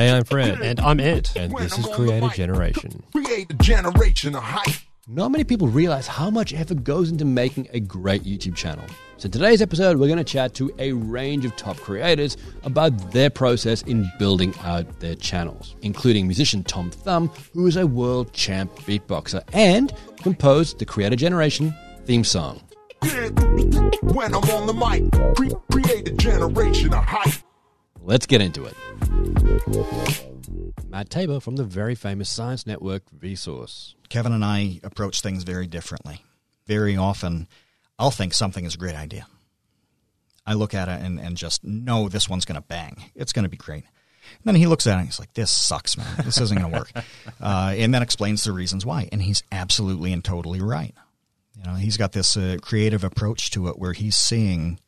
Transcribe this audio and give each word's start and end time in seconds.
Hey, 0.00 0.10
I'm 0.10 0.24
Fred. 0.24 0.62
And 0.62 0.80
I'm 0.80 0.98
Ed. 0.98 1.28
And 1.36 1.54
this 1.58 1.76
is 1.76 1.86
on 1.86 1.92
Creator 1.92 2.20
the 2.20 2.26
mic, 2.28 2.34
Generation. 2.34 3.02
Create 3.12 3.50
a 3.50 3.54
generation 3.56 4.34
of 4.34 4.42
hype. 4.42 4.74
Not 5.06 5.30
many 5.30 5.44
people 5.44 5.68
realize 5.68 6.06
how 6.06 6.30
much 6.30 6.54
effort 6.54 6.84
goes 6.84 7.10
into 7.10 7.26
making 7.26 7.68
a 7.74 7.80
great 7.80 8.22
YouTube 8.22 8.56
channel. 8.56 8.86
So, 9.18 9.28
today's 9.28 9.60
episode, 9.60 9.98
we're 9.98 10.06
going 10.06 10.16
to 10.16 10.24
chat 10.24 10.54
to 10.54 10.72
a 10.78 10.92
range 10.92 11.44
of 11.44 11.54
top 11.56 11.76
creators 11.76 12.38
about 12.62 13.12
their 13.12 13.28
process 13.28 13.82
in 13.82 14.10
building 14.18 14.54
out 14.62 15.00
their 15.00 15.16
channels, 15.16 15.76
including 15.82 16.26
musician 16.26 16.64
Tom 16.64 16.90
Thum, 16.90 17.28
who 17.52 17.66
is 17.66 17.76
a 17.76 17.86
world 17.86 18.32
champ 18.32 18.74
beatboxer 18.76 19.42
and 19.52 19.92
composed 20.22 20.78
the 20.78 20.86
Creator 20.86 21.16
Generation 21.16 21.74
theme 22.06 22.24
song. 22.24 22.62
When 23.02 24.34
I'm 24.34 24.48
on 24.48 24.66
the 24.66 24.72
mic, 24.72 25.60
create 25.70 26.08
a 26.08 26.12
generation 26.12 26.94
of 26.94 27.04
hype. 27.04 27.34
Let's 28.10 28.26
get 28.26 28.42
into 28.42 28.64
it. 28.64 28.74
Matt 30.88 31.10
Tabor 31.10 31.38
from 31.38 31.54
the 31.54 31.62
very 31.62 31.94
famous 31.94 32.28
science 32.28 32.66
network 32.66 33.04
Vsauce. 33.16 33.94
Kevin 34.08 34.32
and 34.32 34.44
I 34.44 34.80
approach 34.82 35.20
things 35.20 35.44
very 35.44 35.68
differently. 35.68 36.24
Very 36.66 36.96
often, 36.96 37.46
I'll 38.00 38.10
think 38.10 38.34
something 38.34 38.64
is 38.64 38.74
a 38.74 38.78
great 38.78 38.96
idea. 38.96 39.28
I 40.44 40.54
look 40.54 40.74
at 40.74 40.88
it 40.88 41.00
and, 41.00 41.20
and 41.20 41.36
just 41.36 41.62
know 41.62 42.08
this 42.08 42.28
one's 42.28 42.44
going 42.44 42.60
to 42.60 42.66
bang. 42.66 43.12
It's 43.14 43.32
going 43.32 43.44
to 43.44 43.48
be 43.48 43.56
great. 43.56 43.84
And 43.84 44.42
then 44.44 44.56
he 44.56 44.66
looks 44.66 44.88
at 44.88 44.94
it 44.94 44.98
and 44.98 45.06
he's 45.06 45.20
like, 45.20 45.34
this 45.34 45.56
sucks, 45.56 45.96
man. 45.96 46.12
This 46.24 46.40
isn't 46.40 46.58
going 46.58 46.72
to 46.72 46.78
work. 46.78 46.90
Uh, 47.40 47.74
and 47.76 47.94
then 47.94 48.02
explains 48.02 48.42
the 48.42 48.50
reasons 48.50 48.84
why. 48.84 49.08
And 49.12 49.22
he's 49.22 49.44
absolutely 49.52 50.12
and 50.12 50.24
totally 50.24 50.60
right. 50.60 50.94
You 51.56 51.62
know, 51.62 51.74
he's 51.74 51.96
got 51.96 52.10
this 52.10 52.36
uh, 52.36 52.56
creative 52.60 53.04
approach 53.04 53.52
to 53.52 53.68
it 53.68 53.78
where 53.78 53.92
he's 53.92 54.16
seeing 54.16 54.80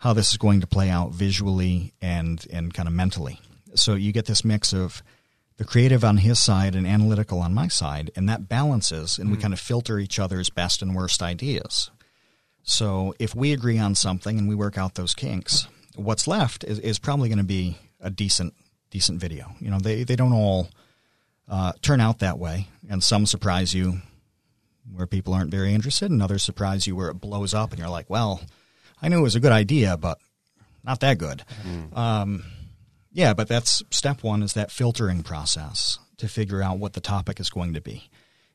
how 0.00 0.14
this 0.14 0.30
is 0.30 0.38
going 0.38 0.60
to 0.62 0.66
play 0.66 0.88
out 0.88 1.12
visually 1.12 1.92
and, 2.00 2.46
and 2.50 2.72
kind 2.72 2.88
of 2.88 2.94
mentally. 2.94 3.38
So 3.74 3.94
you 3.94 4.12
get 4.12 4.24
this 4.24 4.44
mix 4.44 4.72
of 4.72 5.02
the 5.58 5.64
creative 5.64 6.02
on 6.02 6.16
his 6.16 6.40
side 6.40 6.74
and 6.74 6.86
analytical 6.86 7.40
on 7.40 7.52
my 7.52 7.68
side, 7.68 8.10
and 8.16 8.26
that 8.26 8.48
balances, 8.48 9.18
and 9.18 9.30
we 9.30 9.36
kind 9.36 9.52
of 9.52 9.60
filter 9.60 9.98
each 9.98 10.18
other's 10.18 10.48
best 10.48 10.80
and 10.80 10.96
worst 10.96 11.22
ideas. 11.22 11.90
So 12.62 13.14
if 13.18 13.34
we 13.34 13.52
agree 13.52 13.78
on 13.78 13.94
something 13.94 14.38
and 14.38 14.48
we 14.48 14.54
work 14.54 14.78
out 14.78 14.94
those 14.94 15.14
kinks, 15.14 15.68
what's 15.96 16.26
left 16.26 16.64
is, 16.64 16.78
is 16.78 16.98
probably 16.98 17.28
going 17.28 17.38
to 17.38 17.44
be 17.44 17.76
a 18.00 18.08
decent 18.08 18.54
decent 18.90 19.20
video. 19.20 19.52
You 19.60 19.70
know, 19.70 19.78
they 19.78 20.02
they 20.04 20.16
don't 20.16 20.32
all 20.32 20.70
uh, 21.46 21.72
turn 21.82 22.00
out 22.00 22.20
that 22.20 22.38
way, 22.38 22.68
and 22.88 23.04
some 23.04 23.26
surprise 23.26 23.74
you 23.74 24.00
where 24.94 25.06
people 25.06 25.34
aren't 25.34 25.50
very 25.50 25.74
interested, 25.74 26.10
and 26.10 26.22
others 26.22 26.42
surprise 26.42 26.86
you 26.86 26.96
where 26.96 27.10
it 27.10 27.20
blows 27.20 27.52
up, 27.52 27.70
and 27.70 27.78
you're 27.78 27.88
like, 27.90 28.08
well, 28.08 28.40
I 29.02 29.08
knew 29.08 29.18
it 29.18 29.22
was 29.22 29.36
a 29.36 29.40
good 29.40 29.52
idea, 29.52 29.96
but 29.96 30.18
not 30.84 31.00
that 31.00 31.18
good. 31.18 31.42
Um, 31.94 32.44
yeah, 33.12 33.34
but 33.34 33.48
that's 33.48 33.82
step 33.90 34.22
one 34.22 34.42
is 34.42 34.54
that 34.54 34.70
filtering 34.70 35.22
process 35.22 35.98
to 36.18 36.28
figure 36.28 36.62
out 36.62 36.78
what 36.78 36.92
the 36.92 37.00
topic 37.00 37.40
is 37.40 37.50
going 37.50 37.74
to 37.74 37.80
be, 37.80 38.08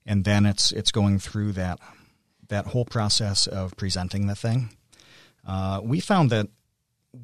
and 0.05 0.23
then 0.23 0.45
it's 0.45 0.71
it's 0.71 0.91
going 0.91 1.19
through 1.19 1.53
that 1.53 1.79
that 2.47 2.67
whole 2.67 2.85
process 2.85 3.47
of 3.47 3.75
presenting 3.75 4.27
the 4.27 4.35
thing. 4.35 4.69
Uh, 5.45 5.81
we 5.83 5.99
found 5.99 6.29
that 6.29 6.47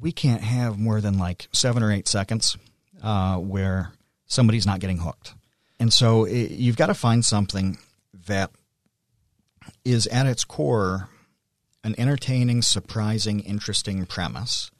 we 0.00 0.12
can't 0.12 0.42
have 0.42 0.78
more 0.78 1.00
than 1.00 1.18
like 1.18 1.48
seven 1.52 1.82
or 1.82 1.90
eight 1.92 2.08
seconds 2.08 2.56
uh, 3.02 3.36
where 3.36 3.92
somebody's 4.26 4.66
not 4.66 4.80
getting 4.80 4.98
hooked, 4.98 5.34
and 5.80 5.92
so 5.92 6.24
it, 6.24 6.50
you've 6.50 6.76
got 6.76 6.86
to 6.86 6.94
find 6.94 7.24
something 7.24 7.78
that 8.26 8.50
is 9.84 10.06
at 10.08 10.26
its 10.26 10.44
core 10.44 11.08
an 11.84 11.94
entertaining, 11.98 12.62
surprising, 12.62 13.40
interesting 13.40 14.06
premise 14.06 14.70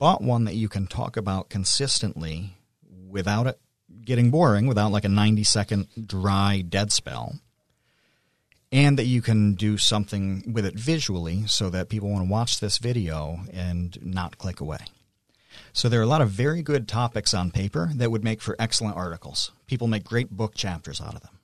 but 0.00 0.22
one 0.22 0.44
that 0.44 0.56
you 0.56 0.68
can 0.68 0.86
talk 0.86 1.16
about 1.16 1.50
consistently 1.50 2.56
without 3.08 3.46
it 3.46 3.60
getting 4.04 4.30
boring, 4.30 4.66
without 4.66 4.90
like 4.90 5.04
a 5.04 5.08
90 5.08 5.44
second 5.44 5.86
dry 6.06 6.64
dead 6.66 6.90
spell, 6.90 7.34
and 8.72 8.98
that 8.98 9.04
you 9.04 9.20
can 9.20 9.54
do 9.54 9.76
something 9.76 10.52
with 10.52 10.64
it 10.64 10.74
visually 10.74 11.46
so 11.46 11.68
that 11.68 11.90
people 11.90 12.08
want 12.08 12.26
to 12.26 12.30
watch 12.30 12.60
this 12.60 12.78
video 12.78 13.40
and 13.52 13.98
not 14.02 14.38
click 14.38 14.58
away. 14.58 14.78
So 15.72 15.88
there 15.88 16.00
are 16.00 16.04
a 16.04 16.06
lot 16.06 16.22
of 16.22 16.30
very 16.30 16.62
good 16.62 16.88
topics 16.88 17.34
on 17.34 17.50
paper 17.50 17.90
that 17.96 18.10
would 18.10 18.24
make 18.24 18.40
for 18.40 18.56
excellent 18.58 18.96
articles. 18.96 19.52
People 19.66 19.86
make 19.86 20.02
great 20.02 20.30
book 20.30 20.54
chapters 20.54 21.00
out 21.00 21.14
of 21.14 21.20
them. 21.20 21.39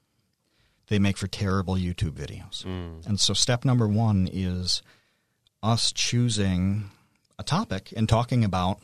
They 0.88 0.98
make 0.98 1.16
for 1.16 1.26
terrible 1.26 1.74
YouTube 1.74 2.12
videos. 2.12 2.64
And 3.06 3.18
so 3.18 3.34
step 3.34 3.64
number 3.64 3.88
one 3.88 4.28
is 4.32 4.82
us 5.62 5.92
choosing 5.92 6.90
a 7.38 7.42
topic 7.42 7.92
and 7.96 8.08
talking 8.08 8.44
about 8.44 8.78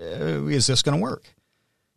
uh, 0.00 0.46
is 0.46 0.66
this 0.66 0.82
going 0.82 0.96
to 0.98 1.02
work? 1.02 1.34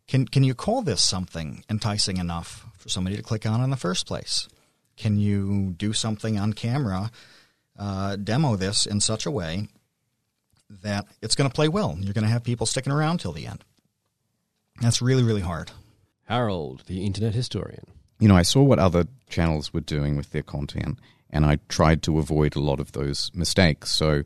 Can 0.06 0.26
can 0.28 0.44
you 0.44 0.54
call 0.54 0.82
this 0.82 1.02
something 1.02 1.64
enticing 1.70 2.18
enough 2.18 2.66
for 2.76 2.90
somebody 2.90 3.16
to 3.16 3.22
click 3.22 3.46
on 3.46 3.62
in 3.62 3.70
the 3.70 3.76
first 3.76 4.06
place? 4.06 4.48
Can 4.96 5.16
you 5.16 5.74
do 5.78 5.92
something 5.94 6.38
on 6.38 6.52
camera, 6.52 7.10
uh, 7.78 8.16
demo 8.16 8.56
this 8.56 8.84
in 8.86 9.00
such 9.00 9.24
a 9.24 9.30
way 9.30 9.68
that 10.82 11.06
it's 11.22 11.34
going 11.34 11.48
to 11.48 11.54
play 11.54 11.68
well? 11.68 11.96
You're 11.98 12.12
going 12.12 12.24
to 12.26 12.30
have 12.30 12.44
people 12.44 12.66
sticking 12.66 12.92
around 12.92 13.18
till 13.18 13.32
the 13.32 13.46
end. 13.46 13.64
That's 14.82 15.00
really 15.00 15.22
really 15.22 15.40
hard. 15.40 15.70
Harold, 16.24 16.82
the 16.86 17.06
internet 17.06 17.34
historian. 17.34 17.86
You 18.18 18.28
know, 18.28 18.36
I 18.36 18.42
saw 18.42 18.62
what 18.62 18.78
other 18.78 19.06
channels 19.28 19.72
were 19.72 19.80
doing 19.80 20.16
with 20.16 20.30
their 20.30 20.42
content, 20.42 20.98
and 21.30 21.44
I 21.44 21.58
tried 21.68 22.02
to 22.04 22.18
avoid 22.18 22.56
a 22.56 22.60
lot 22.60 22.80
of 22.80 22.92
those 22.92 23.30
mistakes. 23.34 23.90
So, 23.90 24.22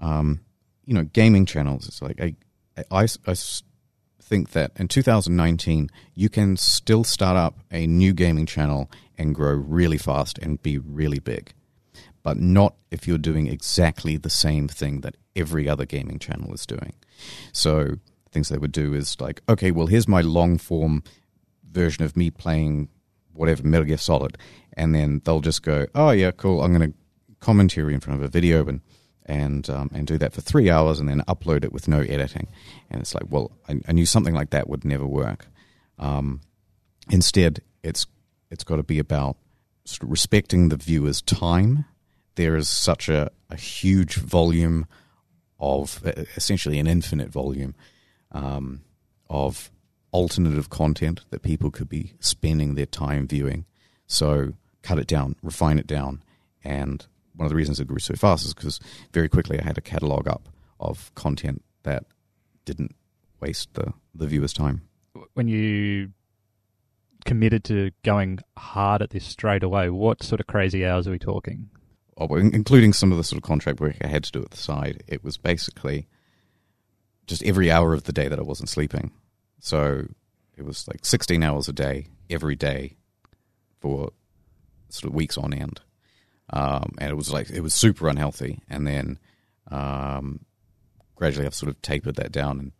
um, 0.00 0.40
you 0.84 0.94
know, 0.94 1.04
gaming 1.04 1.46
channels. 1.46 1.86
It's 1.86 2.02
like 2.02 2.20
i 2.20 2.34
i 2.90 3.06
think 4.26 4.50
that 4.50 4.72
in 4.76 4.88
2019 4.88 5.88
you 6.14 6.28
can 6.28 6.56
still 6.56 7.04
start 7.04 7.36
up 7.36 7.60
a 7.70 7.86
new 7.86 8.12
gaming 8.12 8.44
channel 8.44 8.90
and 9.16 9.34
grow 9.34 9.52
really 9.52 9.98
fast 9.98 10.38
and 10.38 10.62
be 10.62 10.78
really 10.78 11.20
big, 11.20 11.52
but 12.22 12.36
not 12.36 12.74
if 12.90 13.06
you're 13.06 13.18
doing 13.18 13.46
exactly 13.46 14.16
the 14.16 14.30
same 14.30 14.66
thing 14.68 15.00
that 15.02 15.16
every 15.34 15.68
other 15.68 15.86
gaming 15.86 16.18
channel 16.18 16.52
is 16.52 16.66
doing. 16.66 16.94
So 17.52 17.96
things 18.32 18.48
they 18.48 18.58
would 18.58 18.72
do 18.72 18.94
is 18.94 19.16
like, 19.20 19.42
okay, 19.48 19.70
well, 19.70 19.86
here's 19.86 20.08
my 20.08 20.20
long 20.20 20.58
form 20.58 21.04
version 21.64 22.04
of 22.04 22.16
me 22.16 22.30
playing 22.30 22.88
whatever 23.36 23.62
Metal 23.66 23.86
Gear 23.86 23.98
Solid, 23.98 24.38
and 24.74 24.94
then 24.94 25.20
they'll 25.24 25.40
just 25.40 25.62
go, 25.62 25.86
"Oh 25.94 26.10
yeah, 26.10 26.30
cool. 26.30 26.62
I'm 26.62 26.74
going 26.74 26.92
to 26.92 26.98
commentary 27.40 27.94
in 27.94 28.00
front 28.00 28.20
of 28.20 28.24
a 28.24 28.30
video 28.30 28.66
and 28.66 28.80
and 29.26 29.68
um, 29.70 29.90
and 29.94 30.06
do 30.06 30.18
that 30.18 30.32
for 30.32 30.40
three 30.40 30.70
hours, 30.70 30.98
and 31.00 31.08
then 31.08 31.22
upload 31.28 31.64
it 31.64 31.72
with 31.72 31.88
no 31.88 32.00
editing." 32.00 32.48
And 32.90 33.00
it's 33.00 33.14
like, 33.14 33.24
well, 33.28 33.52
I, 33.68 33.80
I 33.88 33.92
knew 33.92 34.06
something 34.06 34.34
like 34.34 34.50
that 34.50 34.68
would 34.68 34.84
never 34.84 35.06
work. 35.06 35.46
Um, 35.98 36.40
instead, 37.10 37.62
it's 37.82 38.06
it's 38.50 38.64
got 38.64 38.76
to 38.76 38.82
be 38.82 38.98
about 38.98 39.36
respecting 40.02 40.68
the 40.68 40.76
viewer's 40.76 41.22
time. 41.22 41.84
There 42.34 42.56
is 42.56 42.68
such 42.68 43.08
a, 43.08 43.30
a 43.50 43.56
huge 43.56 44.16
volume 44.16 44.86
of 45.58 46.02
essentially 46.36 46.78
an 46.78 46.86
infinite 46.86 47.30
volume 47.30 47.74
um, 48.32 48.82
of 49.30 49.70
alternative 50.12 50.70
content 50.70 51.24
that 51.30 51.42
people 51.42 51.70
could 51.70 51.88
be 51.88 52.14
spending 52.20 52.74
their 52.74 52.86
time 52.86 53.26
viewing. 53.26 53.64
So 54.06 54.54
cut 54.82 54.98
it 54.98 55.06
down, 55.06 55.36
refine 55.42 55.78
it 55.78 55.86
down, 55.86 56.22
and 56.64 57.06
one 57.34 57.46
of 57.46 57.50
the 57.50 57.56
reasons 57.56 57.78
it 57.80 57.86
grew 57.86 57.98
so 57.98 58.14
fast 58.14 58.44
is 58.44 58.54
because 58.54 58.80
very 59.12 59.28
quickly 59.28 59.60
I 59.60 59.64
had 59.64 59.78
a 59.78 59.82
catalog 59.82 60.26
up 60.26 60.48
of 60.80 61.14
content 61.14 61.62
that 61.82 62.04
didn't 62.64 62.94
waste 63.40 63.74
the, 63.74 63.92
the 64.14 64.26
viewer's 64.26 64.52
time. 64.52 64.82
When 65.34 65.48
you 65.48 66.12
committed 67.24 67.64
to 67.64 67.90
going 68.04 68.38
hard 68.56 69.02
at 69.02 69.10
this 69.10 69.24
straight 69.24 69.62
away, 69.62 69.90
what 69.90 70.22
sort 70.22 70.40
of 70.40 70.46
crazy 70.46 70.86
hours 70.86 71.06
are 71.06 71.10
we 71.10 71.18
talking? 71.18 71.68
Oh, 72.18 72.26
well, 72.26 72.40
including 72.40 72.92
some 72.92 73.12
of 73.12 73.18
the 73.18 73.24
sort 73.24 73.38
of 73.38 73.42
contract 73.42 73.80
work 73.80 73.96
I 74.00 74.06
had 74.06 74.24
to 74.24 74.32
do 74.32 74.42
at 74.42 74.50
the 74.50 74.56
side, 74.56 75.02
it 75.06 75.22
was 75.22 75.36
basically 75.36 76.08
just 77.26 77.42
every 77.42 77.70
hour 77.70 77.92
of 77.92 78.04
the 78.04 78.12
day 78.12 78.28
that 78.28 78.38
I 78.38 78.42
wasn't 78.42 78.70
sleeping. 78.70 79.12
So 79.60 80.06
it 80.56 80.64
was 80.64 80.86
like 80.88 81.04
16 81.04 81.42
hours 81.42 81.68
a 81.68 81.72
day, 81.72 82.06
every 82.30 82.56
day 82.56 82.96
for 83.80 84.10
sort 84.88 85.10
of 85.10 85.14
weeks 85.14 85.36
on 85.36 85.52
end. 85.52 85.80
Um, 86.50 86.94
and 86.98 87.10
it 87.10 87.14
was 87.16 87.32
like, 87.32 87.50
it 87.50 87.60
was 87.60 87.74
super 87.74 88.08
unhealthy. 88.08 88.60
And 88.68 88.86
then 88.86 89.18
um, 89.70 90.44
gradually 91.16 91.46
I've 91.46 91.54
sort 91.54 91.70
of 91.70 91.80
tapered 91.82 92.16
that 92.16 92.32
down 92.32 92.58
and, 92.60 92.72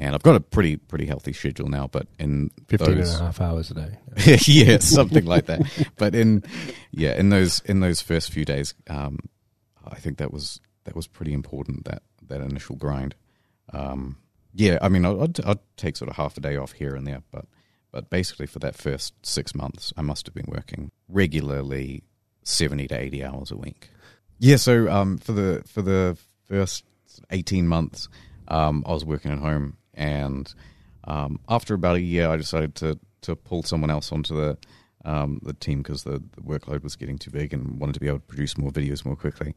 and 0.00 0.14
I've 0.14 0.22
got 0.22 0.36
a 0.36 0.40
pretty, 0.40 0.76
pretty 0.76 1.06
healthy 1.06 1.32
schedule 1.32 1.68
now, 1.68 1.88
but 1.88 2.06
in 2.20 2.50
15 2.68 2.94
those, 2.94 3.14
and 3.14 3.20
a 3.20 3.24
half 3.24 3.40
hours 3.40 3.72
a 3.72 3.74
day. 3.74 3.98
yeah, 4.46 4.78
something 4.78 5.24
like 5.24 5.46
that. 5.46 5.62
But 5.96 6.14
in 6.14 6.44
yeah, 6.92 7.16
in 7.16 7.30
those 7.30 7.58
in 7.64 7.80
those 7.80 8.00
first 8.00 8.30
few 8.30 8.44
days, 8.44 8.74
um, 8.88 9.18
I 9.84 9.96
think 9.96 10.18
that 10.18 10.32
was 10.32 10.60
that 10.84 10.94
was 10.94 11.08
pretty 11.08 11.32
important 11.32 11.84
that 11.86 12.02
that 12.28 12.40
initial 12.40 12.76
grind. 12.76 13.16
Um, 13.72 14.18
yeah, 14.54 14.78
I 14.80 14.88
mean, 14.88 15.04
I'd, 15.04 15.44
I'd, 15.44 15.58
take 15.76 15.96
sort 15.96 16.10
of 16.10 16.16
half 16.16 16.36
a 16.36 16.40
day 16.40 16.56
off 16.56 16.72
here 16.72 16.94
and 16.94 17.06
there, 17.06 17.22
but 17.30 17.46
but 17.90 18.10
basically 18.10 18.46
for 18.46 18.58
that 18.58 18.74
first 18.74 19.14
six 19.24 19.54
months, 19.54 19.92
I 19.96 20.02
must 20.02 20.26
have 20.26 20.34
been 20.34 20.48
working 20.48 20.90
regularly, 21.08 22.02
seventy 22.42 22.86
to 22.88 22.98
eighty 22.98 23.24
hours 23.24 23.50
a 23.50 23.56
week. 23.56 23.90
Yeah, 24.38 24.56
so 24.56 24.90
um, 24.90 25.18
for 25.18 25.32
the 25.32 25.62
for 25.66 25.82
the 25.82 26.18
first 26.44 26.84
eighteen 27.30 27.66
months, 27.66 28.08
um, 28.48 28.84
I 28.86 28.92
was 28.92 29.04
working 29.04 29.30
at 29.30 29.38
home 29.38 29.76
and 29.98 30.52
um, 31.04 31.40
after 31.48 31.74
about 31.74 31.96
a 31.96 32.00
year, 32.00 32.28
I 32.28 32.36
decided 32.36 32.74
to 32.76 32.98
to 33.22 33.34
pull 33.34 33.62
someone 33.64 33.90
else 33.90 34.12
onto 34.12 34.34
the 34.34 34.56
um, 35.04 35.40
the 35.42 35.52
team 35.54 35.78
because 35.78 36.04
the, 36.04 36.22
the, 36.36 36.42
workload 36.42 36.82
was 36.82 36.96
getting 36.96 37.18
too 37.18 37.30
big 37.30 37.54
and 37.54 37.80
wanted 37.80 37.94
to 37.94 38.00
be 38.00 38.08
able 38.08 38.18
to 38.18 38.26
produce 38.26 38.58
more 38.58 38.70
videos 38.70 39.04
more 39.04 39.16
quickly. 39.16 39.54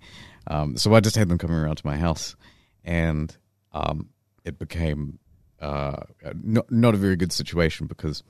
Um, 0.48 0.78
so 0.78 0.94
I 0.94 1.00
just 1.00 1.16
had 1.16 1.30
them 1.30 1.38
coming 1.38 1.58
around 1.58 1.76
to 1.78 1.86
my 1.86 1.98
house, 1.98 2.36
and 2.84 3.36
um, 3.74 4.10
it 4.46 4.58
became 4.60 5.20
uh, 5.60 6.04
not 6.42 6.72
not 6.72 6.94
a 6.94 6.98
very 6.98 7.16
good 7.16 7.32
situation 7.32 7.88
because 7.88 8.24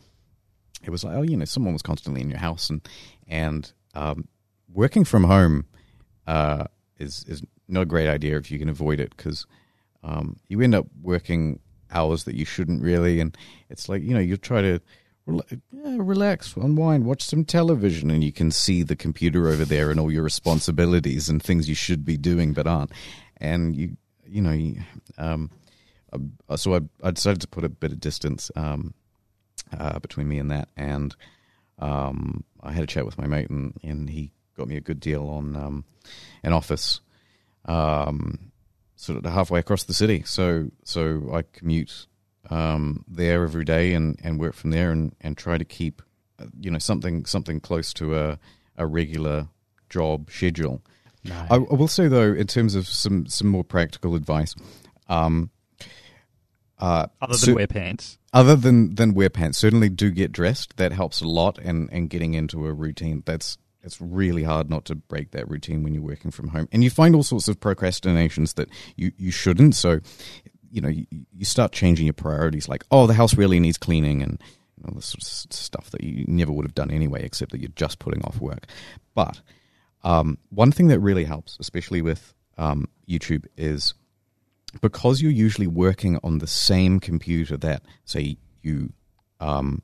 it 0.83 0.89
was 0.89 1.03
like, 1.03 1.15
oh, 1.15 1.21
you 1.21 1.37
know, 1.37 1.45
someone 1.45 1.73
was 1.73 1.81
constantly 1.81 2.21
in 2.21 2.29
your 2.29 2.39
house, 2.39 2.69
and 2.69 2.87
and 3.27 3.71
um, 3.93 4.27
working 4.71 5.05
from 5.05 5.23
home 5.23 5.65
uh, 6.27 6.65
is 6.97 7.25
is 7.27 7.41
not 7.67 7.81
a 7.81 7.85
great 7.85 8.09
idea 8.09 8.37
if 8.37 8.51
you 8.51 8.59
can 8.59 8.69
avoid 8.69 8.99
it 8.99 9.15
because 9.15 9.45
um, 10.03 10.37
you 10.49 10.61
end 10.61 10.75
up 10.75 10.87
working 11.01 11.59
hours 11.91 12.23
that 12.25 12.35
you 12.35 12.45
shouldn't 12.45 12.81
really, 12.81 13.19
and 13.19 13.37
it's 13.69 13.87
like 13.87 14.01
you 14.01 14.13
know 14.13 14.19
you 14.19 14.37
try 14.37 14.61
to 14.61 14.81
relax, 15.25 16.55
unwind, 16.55 17.05
watch 17.05 17.23
some 17.23 17.45
television, 17.45 18.09
and 18.11 18.23
you 18.23 18.31
can 18.31 18.51
see 18.51 18.83
the 18.83 18.95
computer 18.95 19.47
over 19.47 19.65
there 19.65 19.91
and 19.91 19.99
all 19.99 20.11
your 20.11 20.23
responsibilities 20.23 21.29
and 21.29 21.41
things 21.41 21.69
you 21.69 21.75
should 21.75 22.03
be 22.03 22.17
doing 22.17 22.53
but 22.53 22.67
aren't. 22.67 22.91
And 23.37 23.75
you, 23.75 23.97
you 24.25 24.41
know, 24.41 24.51
you, 24.51 24.81
um, 25.17 25.51
uh, 26.49 26.57
so 26.57 26.75
I, 26.75 26.79
I, 27.03 27.11
decided 27.11 27.41
to 27.41 27.47
put 27.47 27.63
a 27.63 27.69
bit 27.69 27.91
of 27.91 27.99
distance 27.99 28.51
um, 28.55 28.93
uh, 29.77 29.99
between 29.99 30.27
me 30.27 30.39
and 30.39 30.51
that, 30.51 30.69
and 30.75 31.15
um, 31.79 32.43
I 32.61 32.71
had 32.71 32.83
a 32.83 32.87
chat 32.87 33.05
with 33.05 33.17
my 33.17 33.27
mate, 33.27 33.49
and, 33.49 33.73
and 33.83 34.09
he 34.09 34.31
got 34.57 34.67
me 34.67 34.77
a 34.77 34.81
good 34.81 34.99
deal 34.99 35.27
on 35.27 35.55
um, 35.55 35.85
an 36.43 36.53
office, 36.53 37.01
um, 37.65 38.51
sort 38.95 39.23
of 39.23 39.31
halfway 39.31 39.59
across 39.59 39.83
the 39.83 39.93
city. 39.93 40.23
So, 40.25 40.69
so 40.83 41.31
I 41.33 41.43
commute 41.53 42.07
um, 42.49 43.05
there 43.07 43.43
every 43.43 43.65
day 43.65 43.93
and, 43.93 44.19
and 44.23 44.39
work 44.39 44.53
from 44.53 44.71
there 44.71 44.91
and, 44.91 45.15
and 45.21 45.37
try 45.37 45.57
to 45.57 45.65
keep 45.65 46.01
uh, 46.39 46.45
you 46.59 46.71
know 46.71 46.79
something 46.79 47.25
something 47.25 47.59
close 47.59 47.93
to 47.93 48.17
a, 48.17 48.39
a 48.77 48.85
regular 48.85 49.47
job 49.89 50.29
schedule. 50.29 50.81
I, 51.51 51.55
I, 51.55 51.57
will 51.57 51.87
say 51.87 52.07
though, 52.07 52.33
in 52.33 52.47
terms 52.47 52.75
of 52.75 52.87
some 52.87 53.27
some 53.27 53.47
more 53.47 53.63
practical 53.63 54.15
advice, 54.15 54.55
um, 55.07 55.51
uh, 56.81 57.07
other 57.21 57.33
than 57.33 57.39
so, 57.39 57.53
wear 57.53 57.67
pants, 57.67 58.17
other 58.33 58.55
than 58.55 58.95
than 58.95 59.13
wear 59.13 59.29
pants, 59.29 59.57
certainly 59.57 59.89
do 59.89 60.11
get 60.11 60.31
dressed. 60.31 60.77
That 60.77 60.91
helps 60.91 61.21
a 61.21 61.27
lot, 61.27 61.57
and 61.59 61.89
and 61.91 62.09
getting 62.09 62.33
into 62.33 62.65
a 62.65 62.73
routine. 62.73 63.23
That's 63.25 63.57
it's 63.83 64.01
really 64.01 64.43
hard 64.43 64.69
not 64.69 64.85
to 64.85 64.95
break 64.95 65.31
that 65.31 65.49
routine 65.49 65.83
when 65.83 65.93
you're 65.93 66.03
working 66.03 66.31
from 66.31 66.49
home, 66.49 66.67
and 66.71 66.83
you 66.83 66.89
find 66.89 67.15
all 67.15 67.23
sorts 67.23 67.47
of 67.47 67.59
procrastinations 67.59 68.53
that 68.53 68.69
you 68.95 69.11
you 69.17 69.31
shouldn't. 69.31 69.75
So 69.75 69.99
you 70.71 70.81
know, 70.81 70.87
you, 70.89 71.05
you 71.11 71.45
start 71.45 71.71
changing 71.73 72.05
your 72.05 72.13
priorities. 72.13 72.69
Like, 72.69 72.85
oh, 72.91 73.05
the 73.05 73.13
house 73.13 73.35
really 73.35 73.59
needs 73.59 73.77
cleaning, 73.77 74.23
and 74.23 74.41
you 74.77 74.83
know, 74.85 74.93
this 74.95 75.07
sort 75.07 75.21
of 75.21 75.53
stuff 75.53 75.91
that 75.91 76.03
you 76.03 76.25
never 76.27 76.51
would 76.51 76.65
have 76.65 76.75
done 76.75 76.89
anyway, 76.89 77.23
except 77.23 77.51
that 77.51 77.59
you're 77.59 77.69
just 77.75 77.99
putting 77.99 78.23
off 78.23 78.39
work. 78.39 78.65
But 79.13 79.41
um, 80.03 80.37
one 80.49 80.71
thing 80.71 80.87
that 80.87 80.99
really 80.99 81.25
helps, 81.25 81.57
especially 81.59 82.01
with 82.01 82.33
um, 82.57 82.87
YouTube, 83.07 83.45
is 83.57 83.93
because 84.79 85.21
you're 85.21 85.31
usually 85.31 85.67
working 85.67 86.19
on 86.23 86.37
the 86.37 86.47
same 86.47 86.99
computer 86.99 87.57
that, 87.57 87.83
say, 88.05 88.37
you 88.61 88.93
um, 89.39 89.81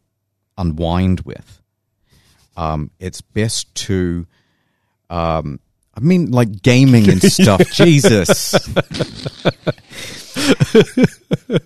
unwind 0.58 1.22
with. 1.22 1.62
Um, 2.56 2.92
it's 3.00 3.22
best 3.22 3.74
to 3.76 4.26
um, 5.10 5.60
I 5.98 6.00
mean, 6.00 6.32
like 6.32 6.62
gaming 6.62 7.10
and 7.10 7.22
stuff. 7.32 7.62
Jesus. 7.72 8.52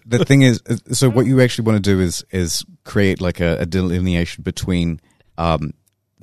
the 0.06 0.24
thing 0.26 0.44
is, 0.44 0.62
so 0.92 1.10
what 1.10 1.26
you 1.26 1.42
actually 1.42 1.66
want 1.66 1.84
to 1.84 1.92
do 1.92 2.00
is 2.00 2.24
is 2.32 2.64
create 2.86 3.20
like 3.20 3.42
a, 3.42 3.58
a 3.60 3.66
delineation 3.66 4.44
between 4.44 5.02
um, 5.38 5.74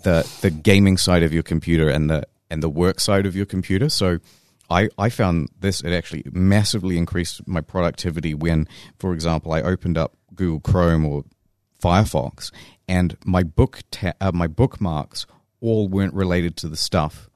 the 0.04 0.26
the 0.40 0.50
gaming 0.50 0.96
side 0.96 1.22
of 1.22 1.34
your 1.34 1.42
computer 1.42 1.90
and 1.90 2.08
the 2.08 2.22
and 2.50 2.62
the 2.62 2.70
work 2.70 2.98
side 3.00 3.26
of 3.26 3.36
your 3.36 3.46
computer. 3.46 3.88
So. 3.88 4.18
I, 4.70 4.88
I 4.98 5.08
found 5.08 5.48
this, 5.58 5.80
it 5.80 5.92
actually 5.92 6.24
massively 6.32 6.98
increased 6.98 7.46
my 7.46 7.60
productivity 7.60 8.34
when, 8.34 8.68
for 8.98 9.14
example, 9.14 9.52
I 9.52 9.62
opened 9.62 9.96
up 9.96 10.16
Google 10.34 10.60
Chrome 10.60 11.06
or 11.06 11.24
Firefox 11.82 12.50
and 12.86 13.16
my 13.24 13.42
book 13.42 13.80
ta- 13.90 14.14
uh, 14.20 14.32
my 14.32 14.46
bookmarks 14.46 15.26
all 15.60 15.88
weren't 15.88 16.14
related 16.14 16.56
to 16.56 16.68
the 16.68 16.76
stuff 16.76 17.28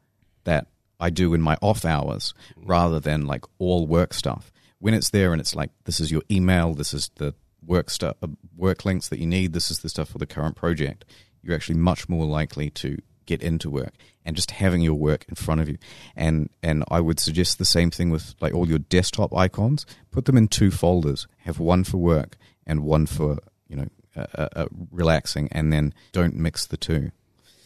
that 0.45 0.67
I 0.99 1.11
do 1.11 1.35
in 1.35 1.41
my 1.41 1.57
off 1.61 1.85
hours 1.85 2.35
rather 2.57 3.01
than 3.01 3.27
like 3.27 3.45
all 3.59 3.87
work 3.87 4.15
stuff. 4.15 4.53
When 4.79 4.95
it's 4.95 5.11
there 5.11 5.33
and 5.33 5.41
it's 5.41 5.55
like 5.55 5.71
this 5.85 6.01
is 6.01 6.11
your 6.11 6.23
email, 6.31 6.75
this 6.75 6.93
is 6.93 7.11
the 7.17 7.35
work 7.65 7.91
stuff, 7.91 8.17
uh, 8.23 8.29
work 8.57 8.85
links 8.85 9.09
that 9.09 9.21
you 9.21 9.27
need, 9.27 9.53
this 9.53 9.71
is 9.71 9.79
the 9.79 9.89
stuff 9.89 10.09
for 10.09 10.19
the 10.19 10.27
current 10.27 10.57
project. 10.57 11.05
You're 11.43 11.55
actually 11.55 11.79
much 11.79 12.09
more 12.09 12.27
likely 12.27 12.71
to 12.71 12.99
get 13.33 13.43
into 13.43 13.71
work 13.71 13.95
and 14.25 14.37
just 14.37 14.53
having 14.53 14.83
your 14.83 14.95
work 14.95 15.25
in 15.29 15.35
front 15.35 15.61
of 15.61 15.69
you. 15.69 15.79
And 16.15 16.51
and 16.63 16.85
I 16.89 17.01
would 17.01 17.19
suggest 17.19 17.59
the 17.59 17.65
same 17.65 17.91
thing 17.91 18.11
with 18.11 18.35
like 18.41 18.55
all 18.55 18.69
your 18.69 18.79
desktop 18.79 19.35
icons. 19.35 19.87
Put 20.11 20.25
them 20.27 20.37
in 20.37 20.49
two 20.49 20.71
folders. 20.71 21.27
Have 21.39 21.59
one 21.59 21.85
for 21.85 21.99
work 21.99 22.37
and 22.67 22.85
one 22.85 23.07
for 23.07 23.39
you 23.69 23.77
know 23.77 23.89
uh, 24.17 24.49
uh, 24.55 24.67
relaxing, 24.91 25.49
and 25.53 25.73
then 25.73 25.95
don't 26.13 26.35
mix 26.35 26.67
the 26.67 26.77
two. 26.77 27.11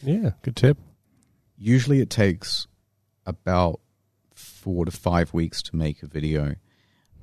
Yeah, 0.01 0.31
good 0.41 0.55
tip. 0.55 0.77
Usually, 1.57 1.99
it 2.01 2.09
takes 2.09 2.67
about 3.25 3.79
four 4.33 4.85
to 4.85 4.91
five 4.91 5.33
weeks 5.33 5.61
to 5.63 5.75
make 5.75 6.03
a 6.03 6.07
video. 6.07 6.55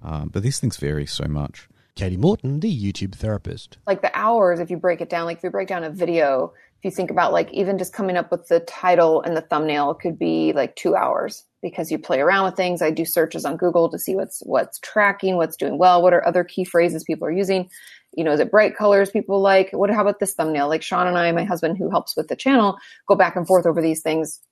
Um, 0.02 0.29
but 0.29 0.43
these 0.43 0.61
things 0.61 0.76
vary 0.76 1.06
so 1.06 1.25
much. 1.26 1.69
Kati 1.96 2.19
Morton, 2.19 2.61
the 2.61 2.93
YouTube 2.93 3.14
therapist. 3.14 3.79
Like 3.87 4.02
the 4.02 4.11
hours, 4.14 4.58
if 4.58 4.70
you 4.70 4.76
break 4.76 5.00
it 5.00 5.08
down, 5.08 5.26
like 5.26 5.38
if 5.38 5.44
you 5.44 5.50
break 5.50 5.69
down 5.69 5.85
a 5.85 5.91
video, 5.91 6.52
if 6.85 6.93
you 6.93 6.95
think 6.95 7.11
about 7.11 7.33
like 7.33 7.51
even 7.51 7.79
just 7.79 7.95
coming 7.95 8.19
up 8.19 8.31
with 8.31 8.47
the 8.49 8.61
title 8.61 9.23
and 9.23 9.35
the 9.35 9.41
thumbnail, 9.41 9.95
could 9.95 10.19
be 10.19 10.53
like 10.53 10.77
two 10.77 10.95
hours 10.95 11.43
because 11.63 11.91
you 11.91 11.99
play 11.99 12.21
around 12.21 12.45
with 12.45 12.57
things. 12.57 12.83
I 12.83 12.91
do 12.91 13.07
searches 13.07 13.47
on 13.47 13.57
Google 13.57 13.89
to 13.89 13.99
see 13.99 14.15
what's 14.15 14.43
what's 14.45 14.79
tracking, 14.81 15.37
what's 15.37 15.57
doing 15.57 15.79
well, 15.79 16.03
what 16.03 16.13
are 16.13 16.27
other 16.27 16.45
key 16.45 16.63
phrases 16.63 17.03
people 17.03 17.27
are 17.27 17.33
using. 17.33 17.71
You 18.13 18.23
know, 18.23 18.33
is 18.33 18.41
it 18.41 18.51
bright 18.51 18.77
colors 18.77 19.11
people 19.11 19.41
like? 19.41 19.71
What 19.73 19.89
how 19.89 20.03
about 20.03 20.21
this 20.21 20.35
thumbnail? 20.35 20.69
Like 20.69 20.83
Sean 20.83 21.07
and 21.07 21.17
I, 21.17 21.33
my 21.33 21.45
husband 21.45 21.79
who 21.79 21.89
helps 21.89 22.19
with 22.19 22.29
the 22.29 22.37
channel, 22.37 22.77
go 23.09 23.15
back 23.15 23.35
and 23.35 23.47
forth 23.47 23.65
over 23.65 23.81
these 23.81 24.03
things 24.03 24.43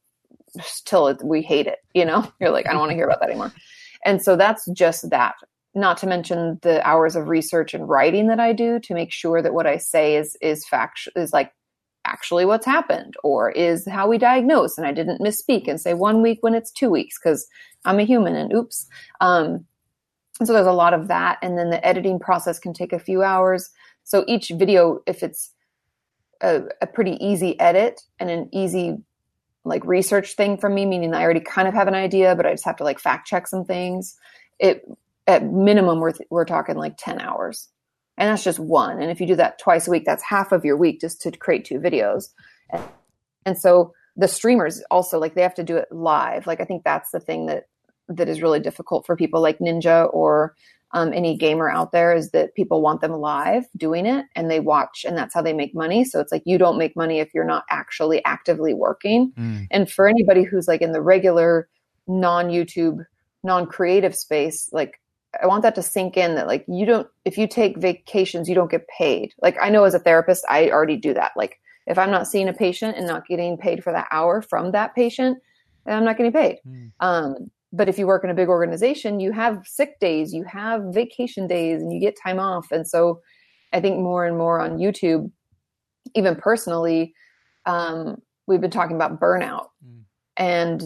till 0.87 1.14
we 1.23 1.43
hate 1.43 1.67
it. 1.67 1.81
You 1.93 2.06
know, 2.06 2.32
you're 2.40 2.49
like, 2.49 2.67
I 2.67 2.70
don't 2.70 2.81
want 2.81 2.93
to 2.93 2.96
hear 2.96 3.05
about 3.05 3.20
that 3.20 3.28
anymore. 3.28 3.52
And 4.06 4.23
so 4.23 4.37
that's 4.37 4.67
just 4.70 5.11
that. 5.11 5.35
Not 5.75 5.99
to 5.99 6.06
mention 6.06 6.61
the 6.62 6.87
hours 6.87 7.14
of 7.14 7.28
research 7.28 7.75
and 7.75 7.87
writing 7.87 8.28
that 8.28 8.40
I 8.40 8.55
do 8.55 8.78
to 8.81 8.94
make 8.94 9.12
sure 9.12 9.43
that 9.43 9.52
what 9.52 9.67
I 9.67 9.76
say 9.76 10.17
is 10.17 10.35
is 10.40 10.67
fact 10.67 11.09
is 11.14 11.35
like 11.35 11.52
actually 12.12 12.45
what's 12.45 12.66
happened 12.66 13.14
or 13.25 13.50
is 13.50 13.88
how 13.88 14.07
we 14.07 14.19
diagnose. 14.19 14.76
And 14.76 14.87
I 14.87 14.92
didn't 14.92 15.21
misspeak 15.21 15.66
and 15.66 15.81
say 15.81 15.95
one 15.95 16.21
week 16.21 16.38
when 16.42 16.54
it's 16.54 16.71
two 16.71 16.90
weeks 16.90 17.19
because 17.19 17.47
I'm 17.85 17.99
a 17.99 18.04
human 18.04 18.37
and 18.37 18.52
oops. 18.52 18.87
Um, 19.21 19.64
so 20.45 20.52
there's 20.52 20.66
a 20.66 20.73
lot 20.73 20.95
of 20.95 21.09
that. 21.09 21.38
And 21.42 21.57
then 21.59 21.71
the 21.71 21.85
editing 21.85 22.19
process 22.19 22.59
can 22.59 22.75
take 22.75 22.92
a 22.92 22.99
few 22.99 23.23
hours. 23.23 23.71
So 24.04 24.25
each 24.28 24.50
video, 24.54 25.00
if 25.07 25.23
it's 25.23 25.52
a, 26.40 26.62
a 26.81 26.87
pretty 26.87 27.16
easy 27.25 27.59
edit 27.59 28.02
and 28.19 28.31
an 28.31 28.49
easy 28.52 28.99
like 29.64 29.85
research 29.85 30.35
thing 30.35 30.59
from 30.59 30.75
me, 30.75 30.85
meaning 30.85 31.14
I 31.14 31.23
already 31.23 31.40
kind 31.40 31.69
of 31.69 31.75
have 31.75 31.88
an 31.88 31.95
idea, 31.95 32.35
but 32.35 32.47
I 32.47 32.52
just 32.52 32.64
have 32.64 32.76
to 32.76 32.85
like 32.85 32.99
fact 32.99 33.26
check 33.26 33.47
some 33.47 33.64
things. 33.64 34.16
It 34.59 34.85
at 35.26 35.45
minimum 35.45 36.00
we're 36.00 36.12
we're 36.31 36.45
talking 36.45 36.76
like 36.76 36.97
10 36.99 37.21
hours. 37.21 37.69
And 38.19 38.28
that's 38.28 38.45
just 38.45 38.59
one. 38.59 39.00
And 39.00 39.11
if 39.11 39.21
you 39.21 39.26
do 39.26 39.37
that 39.37 39.59
twice 39.59 39.88
a 39.88 39.90
week, 39.90 40.04
that's 40.04 40.23
half 40.23 40.52
of 40.52 40.64
your 40.64 40.76
week 40.76 41.00
just 41.00 41.21
to 41.23 41.31
create 41.31 41.64
two 41.64 41.78
videos. 41.78 42.28
And, 42.71 42.83
and 43.47 43.59
so 43.59 43.95
the 44.16 44.28
streamers 44.28 44.83
also 44.90 45.19
like 45.19 45.35
they 45.35 45.42
have 45.42 45.54
to 45.54 45.64
do 45.64 45.76
it 45.76 45.90
live. 45.90 46.47
Like 46.47 46.61
I 46.61 46.64
think 46.64 46.85
that's 46.85 47.11
the 47.11 47.21
thing 47.21 47.47
that 47.47 47.69
that 48.09 48.28
is 48.28 48.42
really 48.42 48.61
difficult 48.61 49.07
for 49.07 49.16
people 49.16 49.40
like 49.40 49.59
Ninja 49.59 50.12
or 50.12 50.54
um, 50.95 51.12
any 51.12 51.37
gamer 51.37 51.71
out 51.71 51.92
there 51.92 52.14
is 52.14 52.31
that 52.31 52.54
people 52.54 52.83
want 52.83 53.00
them 53.00 53.12
live 53.12 53.64
doing 53.76 54.04
it 54.04 54.26
and 54.37 54.50
they 54.50 54.61
watch 54.61 55.04
and 55.07 55.16
that's 55.16 55.33
how 55.33 55.40
they 55.40 55.54
make 55.54 55.75
money 55.75 56.04
so 56.04 56.21
it's 56.21 56.31
like 56.31 56.42
you 56.45 56.59
don't 56.59 56.76
make 56.78 56.95
money 56.95 57.19
if 57.19 57.33
you're 57.33 57.45
not 57.45 57.64
actually 57.71 58.23
actively 58.25 58.75
working 58.75 59.33
mm. 59.33 59.66
and 59.71 59.90
for 59.90 60.07
anybody 60.07 60.42
who's 60.42 60.69
like 60.69 60.83
in 60.83 60.92
the 60.92 61.00
regular 61.00 61.66
non 62.07 62.49
youtube 62.49 63.07
non 63.42 63.66
creative 63.66 64.14
space 64.14 64.69
like 64.73 65.00
i 65.40 65.46
want 65.46 65.62
that 65.62 65.74
to 65.74 65.82
sink 65.82 66.16
in 66.16 66.34
that 66.34 66.46
like 66.46 66.64
you 66.68 66.84
don't 66.84 67.08
if 67.24 67.38
you 67.38 67.46
take 67.46 67.78
vacations 67.78 68.48
you 68.48 68.54
don't 68.54 68.70
get 68.70 68.86
paid. 68.88 69.32
Like 69.40 69.56
i 69.60 69.68
know 69.68 69.84
as 69.84 69.94
a 69.94 69.98
therapist 69.98 70.44
i 70.48 70.70
already 70.70 70.96
do 70.96 71.14
that. 71.14 71.32
Like 71.36 71.58
if 71.86 71.98
i'm 71.98 72.10
not 72.10 72.26
seeing 72.26 72.48
a 72.48 72.52
patient 72.52 72.96
and 72.96 73.06
not 73.06 73.26
getting 73.26 73.56
paid 73.56 73.82
for 73.82 73.92
that 73.92 74.08
hour 74.10 74.42
from 74.42 74.72
that 74.72 74.94
patient 74.94 75.38
i'm 75.86 76.04
not 76.04 76.16
getting 76.16 76.32
paid. 76.32 76.58
Mm. 76.66 76.92
um, 77.00 77.50
but 77.72 77.88
if 77.88 77.98
you 77.98 78.06
work 78.06 78.22
in 78.22 78.30
a 78.30 78.34
big 78.34 78.48
organization 78.48 79.20
you 79.20 79.32
have 79.32 79.66
sick 79.66 79.98
days 80.00 80.32
you 80.32 80.44
have 80.44 80.82
vacation 80.90 81.46
days 81.46 81.80
and 81.80 81.92
you 81.92 82.00
get 82.00 82.16
time 82.22 82.38
off. 82.38 82.70
And 82.70 82.86
so 82.86 83.20
i 83.72 83.80
think 83.80 83.98
more 83.98 84.26
and 84.26 84.36
more 84.36 84.60
on 84.60 84.78
youtube 84.78 85.30
even 86.14 86.36
personally 86.36 87.14
um, 87.64 88.20
we've 88.48 88.60
been 88.60 88.72
talking 88.72 88.96
about 88.96 89.20
burnout. 89.20 89.68
Mm. 89.86 90.02
and 90.36 90.82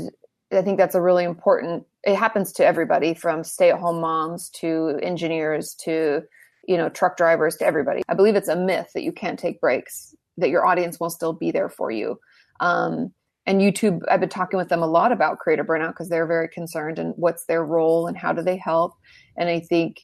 i 0.53 0.63
think 0.63 0.79
that's 0.79 0.95
a 0.95 1.03
really 1.03 1.25
important 1.25 1.85
it 2.07 2.17
happens 2.17 2.53
to 2.55 2.65
everybody 2.65 3.13
from 3.13 3.45
stay-at-home 3.45 4.01
moms 4.01 4.49
to 4.61 4.99
engineers 5.03 5.75
to 5.85 6.23
you 6.69 6.77
know, 6.77 6.89
truck 6.89 7.17
drivers 7.17 7.57
to 7.57 7.65
everybody. 7.65 8.03
I 8.09 8.15
believe 8.15 8.35
it's 8.35 8.49
a 8.49 8.57
myth 8.57 8.91
that 8.95 9.05
you 9.05 9.13
can't 9.13 9.39
take 9.39 9.61
breaks, 9.61 10.15
that 10.37 10.51
your 10.51 10.67
audience 10.67 10.99
will 10.99 11.11
still 11.11 11.33
be 11.33 11.53
there 11.53 11.69
for 11.69 11.91
you. 11.91 12.19
Um, 12.59 13.13
and 13.47 13.61
YouTube, 13.61 14.01
I've 14.11 14.19
been 14.19 14.29
talking 14.29 14.59
with 14.59 14.69
them 14.69 14.83
a 14.83 14.89
lot 14.89 15.13
about 15.13 15.39
creator 15.39 15.65
burnout 15.65 15.91
because 15.91 16.09
they're 16.09 16.27
very 16.27 16.49
concerned 16.49 16.99
and 16.99 17.15
what's 17.17 17.45
their 17.45 17.65
role 17.65 18.09
and 18.09 18.17
how 18.17 18.33
do 18.33 18.43
they 18.43 18.57
help. 18.57 18.95
And 19.37 19.49
I 19.49 19.61
think, 19.61 20.01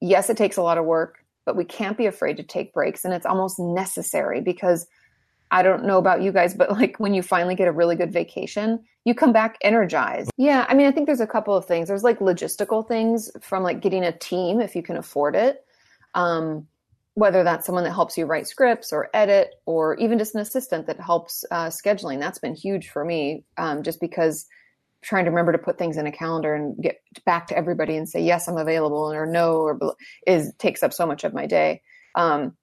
yes, 0.00 0.28
it 0.28 0.36
takes 0.36 0.56
a 0.56 0.62
lot 0.62 0.78
of 0.78 0.84
work, 0.84 1.24
but 1.46 1.54
we 1.54 1.64
can't 1.64 1.96
be 1.96 2.06
afraid 2.06 2.38
to 2.38 2.42
take 2.42 2.74
breaks. 2.74 3.04
And 3.04 3.14
it's 3.14 3.26
almost 3.26 3.60
necessary 3.60 4.40
because 4.40 4.88
I 5.52 5.62
don't 5.62 5.84
know 5.84 5.98
about 5.98 6.22
you 6.22 6.32
guys, 6.32 6.54
but 6.54 6.72
like 6.72 6.98
when 6.98 7.14
you 7.14 7.22
finally 7.22 7.54
get 7.54 7.68
a 7.68 7.72
really 7.72 7.94
good 7.94 8.12
vacation, 8.12 8.82
you 9.04 9.14
come 9.14 9.32
back 9.32 9.58
energized. 9.62 10.30
Yeah, 10.36 10.64
I 10.68 10.74
mean, 10.74 10.86
I 10.86 10.92
think 10.92 11.06
there's 11.06 11.20
a 11.20 11.26
couple 11.26 11.56
of 11.56 11.66
things. 11.66 11.88
There's 11.88 12.04
like 12.04 12.20
logistical 12.20 12.86
things 12.86 13.30
from 13.40 13.62
like 13.62 13.80
getting 13.80 14.04
a 14.04 14.12
team 14.12 14.60
if 14.60 14.76
you 14.76 14.82
can 14.82 14.96
afford 14.96 15.34
it. 15.34 15.64
Um, 16.14 16.66
whether 17.14 17.44
that's 17.44 17.66
someone 17.66 17.84
that 17.84 17.92
helps 17.92 18.16
you 18.16 18.24
write 18.24 18.46
scripts 18.46 18.92
or 18.92 19.10
edit, 19.12 19.56
or 19.66 19.96
even 19.96 20.18
just 20.18 20.34
an 20.34 20.40
assistant 20.40 20.86
that 20.86 20.98
helps 20.98 21.44
uh, 21.50 21.66
scheduling. 21.66 22.18
That's 22.18 22.38
been 22.38 22.54
huge 22.54 22.88
for 22.88 23.04
me, 23.04 23.44
um, 23.58 23.82
just 23.82 24.00
because 24.00 24.46
trying 25.02 25.24
to 25.24 25.30
remember 25.30 25.52
to 25.52 25.58
put 25.58 25.78
things 25.78 25.96
in 25.96 26.06
a 26.06 26.12
calendar 26.12 26.54
and 26.54 26.80
get 26.80 27.02
back 27.26 27.48
to 27.48 27.56
everybody 27.56 27.96
and 27.96 28.08
say 28.08 28.22
yes, 28.22 28.48
I'm 28.48 28.56
available, 28.56 29.12
or 29.12 29.26
no, 29.26 29.56
or 29.56 29.78
is 30.26 30.54
takes 30.58 30.82
up 30.82 30.92
so 30.92 31.06
much 31.06 31.24
of 31.24 31.34
my 31.34 31.46
day. 31.46 31.82
Um, 32.14 32.56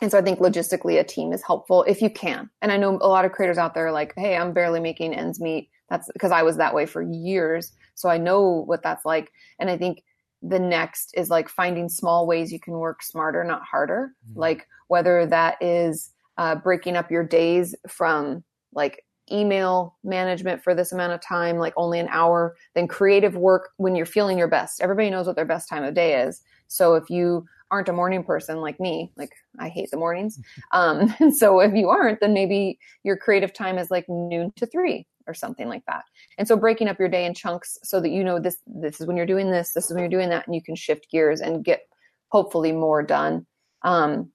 and 0.00 0.10
so 0.10 0.18
I 0.18 0.22
think 0.22 0.38
logistically 0.38 0.98
a 1.00 1.04
team 1.04 1.32
is 1.32 1.42
helpful 1.42 1.82
if 1.84 2.00
you 2.00 2.10
can. 2.10 2.48
And 2.62 2.70
I 2.70 2.76
know 2.76 2.98
a 3.00 3.08
lot 3.08 3.24
of 3.24 3.32
creators 3.32 3.58
out 3.58 3.74
there 3.74 3.90
like, 3.90 4.14
hey, 4.16 4.36
I'm 4.36 4.52
barely 4.52 4.80
making 4.80 5.14
ends 5.14 5.40
meet. 5.40 5.70
That's 5.90 6.08
because 6.12 6.30
I 6.30 6.42
was 6.42 6.56
that 6.56 6.74
way 6.74 6.86
for 6.86 7.02
years. 7.02 7.72
So 7.94 8.08
I 8.08 8.18
know 8.18 8.64
what 8.66 8.82
that's 8.82 9.04
like. 9.04 9.32
And 9.58 9.68
I 9.68 9.76
think 9.76 10.04
the 10.40 10.58
next 10.58 11.12
is 11.16 11.30
like 11.30 11.48
finding 11.48 11.88
small 11.88 12.26
ways 12.26 12.52
you 12.52 12.60
can 12.60 12.74
work 12.74 13.02
smarter, 13.02 13.42
not 13.42 13.62
harder. 13.62 14.12
Mm-hmm. 14.30 14.38
Like 14.38 14.68
whether 14.86 15.26
that 15.26 15.56
is 15.60 16.10
uh, 16.36 16.54
breaking 16.54 16.96
up 16.96 17.10
your 17.10 17.24
days 17.24 17.74
from 17.88 18.44
like 18.72 19.04
email 19.32 19.96
management 20.04 20.62
for 20.62 20.74
this 20.74 20.92
amount 20.92 21.12
of 21.12 21.20
time, 21.20 21.58
like 21.58 21.74
only 21.76 21.98
an 21.98 22.08
hour, 22.10 22.56
then 22.74 22.86
creative 22.86 23.36
work 23.36 23.70
when 23.76 23.96
you're 23.96 24.06
feeling 24.06 24.38
your 24.38 24.48
best. 24.48 24.80
Everybody 24.80 25.10
knows 25.10 25.26
what 25.26 25.36
their 25.36 25.44
best 25.44 25.68
time 25.68 25.82
of 25.82 25.94
day 25.94 26.22
is. 26.22 26.42
So 26.68 26.94
if 26.94 27.10
you 27.10 27.46
aren't 27.70 27.88
a 27.88 27.92
morning 27.92 28.24
person 28.24 28.60
like 28.60 28.80
me, 28.80 29.12
like 29.16 29.32
I 29.58 29.68
hate 29.68 29.90
the 29.90 29.96
mornings. 29.96 30.38
Um, 30.72 31.14
and 31.18 31.34
so 31.34 31.60
if 31.60 31.72
you 31.74 31.88
aren't, 31.88 32.20
then 32.20 32.34
maybe 32.34 32.78
your 33.02 33.16
creative 33.16 33.52
time 33.52 33.78
is 33.78 33.90
like 33.90 34.06
noon 34.08 34.52
to 34.56 34.66
three 34.66 35.06
or 35.26 35.34
something 35.34 35.68
like 35.68 35.84
that. 35.86 36.04
And 36.36 36.46
so 36.46 36.56
breaking 36.56 36.88
up 36.88 36.98
your 36.98 37.08
day 37.08 37.24
in 37.24 37.34
chunks 37.34 37.78
so 37.82 38.00
that 38.00 38.10
you 38.10 38.22
know 38.22 38.38
this 38.38 38.58
this 38.66 39.00
is 39.00 39.06
when 39.06 39.16
you're 39.16 39.26
doing 39.26 39.50
this, 39.50 39.72
this 39.72 39.86
is 39.86 39.92
when 39.92 40.00
you're 40.00 40.08
doing 40.08 40.30
that, 40.30 40.46
and 40.46 40.54
you 40.54 40.62
can 40.62 40.74
shift 40.74 41.10
gears 41.10 41.40
and 41.40 41.64
get 41.64 41.82
hopefully 42.28 42.72
more 42.72 43.02
done. 43.02 43.46
Um, 43.82 44.30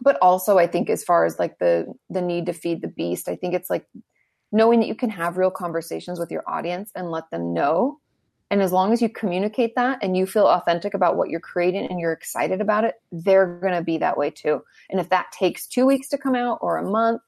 but 0.00 0.18
also 0.22 0.58
I 0.58 0.66
think 0.66 0.90
as 0.90 1.04
far 1.04 1.24
as 1.24 1.38
like 1.38 1.58
the 1.58 1.86
the 2.10 2.22
need 2.22 2.46
to 2.46 2.52
feed 2.52 2.82
the 2.82 2.88
beast, 2.88 3.28
I 3.28 3.36
think 3.36 3.54
it's 3.54 3.70
like 3.70 3.86
knowing 4.52 4.80
that 4.80 4.88
you 4.88 4.94
can 4.94 5.10
have 5.10 5.36
real 5.36 5.50
conversations 5.50 6.18
with 6.18 6.30
your 6.30 6.44
audience 6.46 6.90
and 6.94 7.10
let 7.10 7.30
them 7.30 7.52
know 7.52 7.98
and 8.52 8.60
as 8.60 8.70
long 8.70 8.92
as 8.92 9.00
you 9.00 9.08
communicate 9.08 9.74
that 9.76 9.98
and 10.02 10.14
you 10.14 10.26
feel 10.26 10.46
authentic 10.46 10.92
about 10.92 11.16
what 11.16 11.30
you're 11.30 11.40
creating 11.40 11.86
and 11.86 11.98
you're 11.98 12.12
excited 12.12 12.60
about 12.60 12.84
it, 12.84 12.96
they're 13.10 13.46
going 13.46 13.72
to 13.72 13.80
be 13.80 13.96
that 13.96 14.18
way 14.18 14.28
too. 14.28 14.62
And 14.90 15.00
if 15.00 15.08
that 15.08 15.32
takes 15.32 15.66
two 15.66 15.86
weeks 15.86 16.06
to 16.10 16.18
come 16.18 16.34
out 16.34 16.58
or 16.60 16.76
a 16.76 16.86
month, 16.86 17.22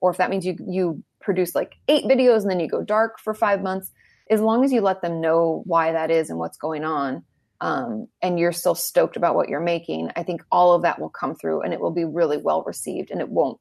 or 0.00 0.10
if 0.10 0.16
that 0.16 0.30
means 0.30 0.46
you, 0.46 0.56
you 0.66 1.04
produce 1.20 1.54
like 1.54 1.74
eight 1.88 2.06
videos 2.06 2.40
and 2.40 2.50
then 2.50 2.60
you 2.60 2.66
go 2.66 2.82
dark 2.82 3.20
for 3.20 3.34
five 3.34 3.62
months, 3.62 3.92
as 4.30 4.40
long 4.40 4.64
as 4.64 4.72
you 4.72 4.80
let 4.80 5.02
them 5.02 5.20
know 5.20 5.62
why 5.66 5.92
that 5.92 6.10
is 6.10 6.30
and 6.30 6.38
what's 6.38 6.56
going 6.56 6.82
on, 6.82 7.22
um, 7.60 8.08
and 8.22 8.38
you're 8.38 8.50
still 8.50 8.74
stoked 8.74 9.18
about 9.18 9.34
what 9.34 9.50
you're 9.50 9.60
making, 9.60 10.12
I 10.16 10.22
think 10.22 10.42
all 10.50 10.72
of 10.72 10.80
that 10.80 10.98
will 10.98 11.10
come 11.10 11.34
through 11.34 11.60
and 11.60 11.74
it 11.74 11.80
will 11.80 11.92
be 11.92 12.06
really 12.06 12.38
well 12.38 12.62
received 12.62 13.10
and 13.10 13.20
it 13.20 13.28
won't 13.28 13.60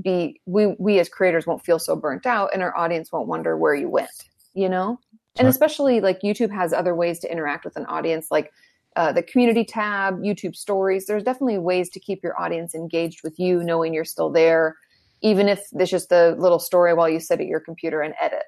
be, 0.00 0.40
we, 0.46 0.76
we 0.78 1.00
as 1.00 1.08
creators 1.08 1.44
won't 1.44 1.64
feel 1.64 1.80
so 1.80 1.96
burnt 1.96 2.24
out 2.24 2.50
and 2.52 2.62
our 2.62 2.76
audience 2.76 3.10
won't 3.10 3.26
wonder 3.26 3.56
where 3.56 3.74
you 3.74 3.88
went, 3.88 4.10
you 4.54 4.68
know? 4.68 5.00
And 5.38 5.48
especially 5.48 6.00
like 6.00 6.20
youtube 6.20 6.52
has 6.52 6.72
other 6.72 6.94
ways 6.94 7.18
to 7.18 7.30
interact 7.30 7.64
with 7.64 7.76
an 7.76 7.86
audience 7.86 8.28
like 8.30 8.52
uh, 8.96 9.12
the 9.12 9.22
community 9.22 9.64
tab 9.64 10.18
youtube 10.20 10.56
stories. 10.56 11.06
There's 11.06 11.22
definitely 11.22 11.58
ways 11.58 11.90
to 11.90 12.00
keep 12.00 12.22
your 12.22 12.40
audience 12.40 12.74
engaged 12.74 13.22
with 13.22 13.38
you 13.38 13.62
knowing 13.62 13.92
you're 13.92 14.04
still 14.04 14.30
there 14.30 14.76
even 15.22 15.48
if 15.48 15.66
there's 15.72 15.90
just 15.90 16.12
a 16.12 16.34
little 16.38 16.58
story 16.58 16.92
while 16.94 17.08
you 17.08 17.20
sit 17.20 17.40
at 17.40 17.46
your 17.46 17.60
computer 17.60 18.02
and 18.02 18.14
edit. 18.20 18.42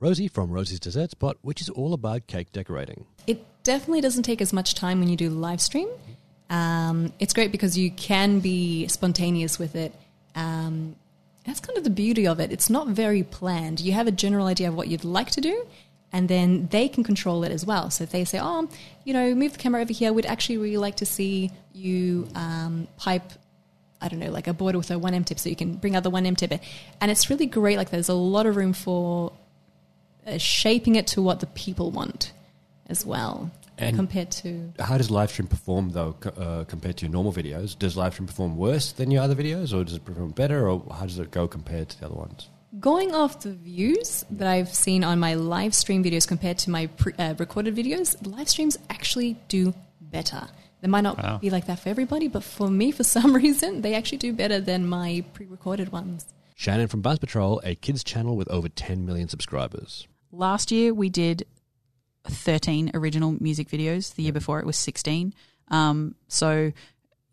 Rosie 0.00 0.28
from 0.28 0.50
rosie's 0.50 0.80
dessert 0.80 1.10
spot 1.10 1.36
which 1.42 1.60
is 1.60 1.68
all 1.68 1.92
about 1.92 2.26
cake 2.26 2.52
decorating. 2.52 3.06
It 3.26 3.44
definitely 3.62 4.00
doesn't 4.00 4.22
take 4.22 4.40
as 4.40 4.52
much 4.52 4.74
time 4.74 5.00
when 5.00 5.08
you 5.08 5.16
do 5.16 5.28
live 5.28 5.60
stream. 5.60 5.88
Um, 6.50 7.12
it's 7.20 7.32
great 7.32 7.52
because 7.52 7.78
you 7.78 7.90
can 7.92 8.40
be 8.40 8.88
spontaneous 8.88 9.58
with 9.58 9.76
it. 9.76 9.94
Um, 10.34 10.96
that's 11.46 11.60
kind 11.60 11.78
of 11.78 11.84
the 11.84 11.90
beauty 11.90 12.26
of 12.26 12.40
it. 12.40 12.52
It's 12.52 12.68
not 12.68 12.88
very 12.88 13.22
planned. 13.22 13.80
You 13.80 13.92
have 13.92 14.06
a 14.06 14.12
general 14.12 14.46
idea 14.46 14.68
of 14.68 14.74
what 14.74 14.88
you'd 14.88 15.04
like 15.04 15.30
to 15.32 15.40
do, 15.40 15.66
and 16.12 16.28
then 16.28 16.68
they 16.70 16.88
can 16.88 17.04
control 17.04 17.44
it 17.44 17.52
as 17.52 17.64
well. 17.64 17.90
So 17.90 18.04
if 18.04 18.10
they 18.10 18.24
say, 18.24 18.38
"Oh, 18.40 18.68
you 19.04 19.12
know, 19.12 19.34
move 19.34 19.52
the 19.52 19.58
camera 19.58 19.80
over 19.82 19.92
here," 19.92 20.12
we'd 20.12 20.26
actually 20.26 20.58
really 20.58 20.76
like 20.76 20.96
to 20.96 21.06
see 21.06 21.50
you 21.72 22.28
um, 22.34 22.88
pipe. 22.96 23.32
I 24.02 24.08
don't 24.08 24.18
know, 24.18 24.30
like 24.30 24.46
a 24.46 24.54
border 24.54 24.78
with 24.78 24.90
a 24.90 24.98
one 24.98 25.14
M 25.14 25.24
tip, 25.24 25.38
so 25.38 25.48
you 25.48 25.56
can 25.56 25.74
bring 25.74 25.94
out 25.94 26.02
the 26.02 26.10
one 26.10 26.26
M 26.26 26.36
tip, 26.36 26.52
and 27.00 27.10
it's 27.10 27.30
really 27.30 27.46
great. 27.46 27.76
Like 27.76 27.90
there's 27.90 28.08
a 28.08 28.14
lot 28.14 28.46
of 28.46 28.56
room 28.56 28.72
for 28.72 29.32
uh, 30.26 30.38
shaping 30.38 30.96
it 30.96 31.06
to 31.08 31.22
what 31.22 31.40
the 31.40 31.46
people 31.46 31.90
want 31.90 32.32
as 32.88 33.04
well. 33.06 33.50
And 33.78 33.96
compared 33.96 34.30
to 34.32 34.72
how 34.78 34.98
does 34.98 35.08
livestream 35.08 35.48
perform 35.48 35.90
though 35.90 36.14
uh, 36.36 36.64
compared 36.64 36.98
to 36.98 37.06
your 37.06 37.12
normal 37.12 37.32
videos? 37.32 37.78
Does 37.78 37.96
livestream 37.96 38.26
perform 38.26 38.56
worse 38.56 38.92
than 38.92 39.10
your 39.10 39.22
other 39.22 39.34
videos, 39.34 39.72
or 39.72 39.84
does 39.84 39.94
it 39.94 40.04
perform 40.04 40.32
better, 40.32 40.68
or 40.68 40.84
how 40.92 41.06
does 41.06 41.18
it 41.18 41.30
go 41.30 41.48
compared 41.48 41.88
to 41.90 42.00
the 42.00 42.06
other 42.06 42.14
ones? 42.14 42.48
Going 42.78 43.12
off 43.12 43.40
the 43.40 43.52
views 43.52 44.24
that 44.30 44.46
I've 44.46 44.72
seen 44.72 45.02
on 45.02 45.18
my 45.18 45.34
live 45.34 45.74
stream 45.74 46.04
videos 46.04 46.26
compared 46.26 46.56
to 46.58 46.70
my 46.70 46.86
pre- 46.86 47.14
uh, 47.14 47.34
recorded 47.36 47.74
videos, 47.74 48.14
live 48.24 48.48
streams 48.48 48.78
actually 48.88 49.36
do 49.48 49.74
better. 50.00 50.46
They 50.80 50.86
might 50.86 51.00
not 51.00 51.18
wow. 51.18 51.38
be 51.38 51.50
like 51.50 51.66
that 51.66 51.80
for 51.80 51.88
everybody, 51.88 52.28
but 52.28 52.44
for 52.44 52.70
me, 52.70 52.92
for 52.92 53.02
some 53.02 53.34
reason, 53.44 53.82
they 53.82 53.94
actually 53.94 54.18
do 54.18 54.32
better 54.32 54.60
than 54.60 54.86
my 54.86 55.24
pre 55.32 55.46
recorded 55.46 55.90
ones. 55.90 56.26
Shannon 56.54 56.86
from 56.86 57.00
Buzz 57.00 57.18
Patrol, 57.18 57.60
a 57.64 57.74
kids 57.74 58.04
channel 58.04 58.36
with 58.36 58.48
over 58.48 58.68
10 58.68 59.04
million 59.04 59.28
subscribers. 59.28 60.06
Last 60.30 60.70
year, 60.70 60.94
we 60.94 61.08
did 61.08 61.46
13 62.24 62.92
original 62.94 63.36
music 63.40 63.68
videos. 63.68 64.14
The 64.14 64.22
year 64.22 64.32
before, 64.32 64.60
it 64.60 64.66
was 64.66 64.76
16. 64.76 65.34
Um, 65.68 66.14
so 66.28 66.70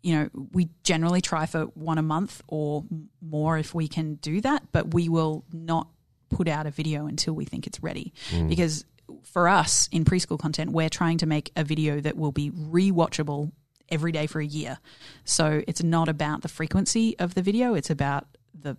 you 0.02 0.14
know, 0.14 0.28
we 0.52 0.68
generally 0.84 1.20
try 1.20 1.46
for 1.46 1.64
one 1.74 1.98
a 1.98 2.02
month 2.02 2.42
or 2.46 2.84
more 3.20 3.58
if 3.58 3.74
we 3.74 3.88
can 3.88 4.14
do 4.16 4.40
that, 4.40 4.62
but 4.72 4.94
we 4.94 5.08
will 5.08 5.44
not 5.52 5.88
put 6.30 6.48
out 6.48 6.66
a 6.66 6.70
video 6.70 7.06
until 7.06 7.34
we 7.34 7.44
think 7.44 7.66
it's 7.66 7.82
ready. 7.82 8.12
Mm. 8.30 8.48
Because 8.48 8.84
for 9.24 9.48
us 9.48 9.88
in 9.90 10.04
preschool 10.04 10.38
content, 10.38 10.72
we're 10.72 10.88
trying 10.88 11.18
to 11.18 11.26
make 11.26 11.50
a 11.56 11.64
video 11.64 12.00
that 12.00 12.16
will 12.16 12.32
be 12.32 12.50
rewatchable 12.50 13.50
every 13.88 14.12
day 14.12 14.26
for 14.26 14.40
a 14.40 14.46
year. 14.46 14.78
So 15.24 15.62
it's 15.66 15.82
not 15.82 16.08
about 16.08 16.42
the 16.42 16.48
frequency 16.48 17.18
of 17.18 17.34
the 17.34 17.42
video, 17.42 17.74
it's 17.74 17.90
about 17.90 18.26
the 18.54 18.76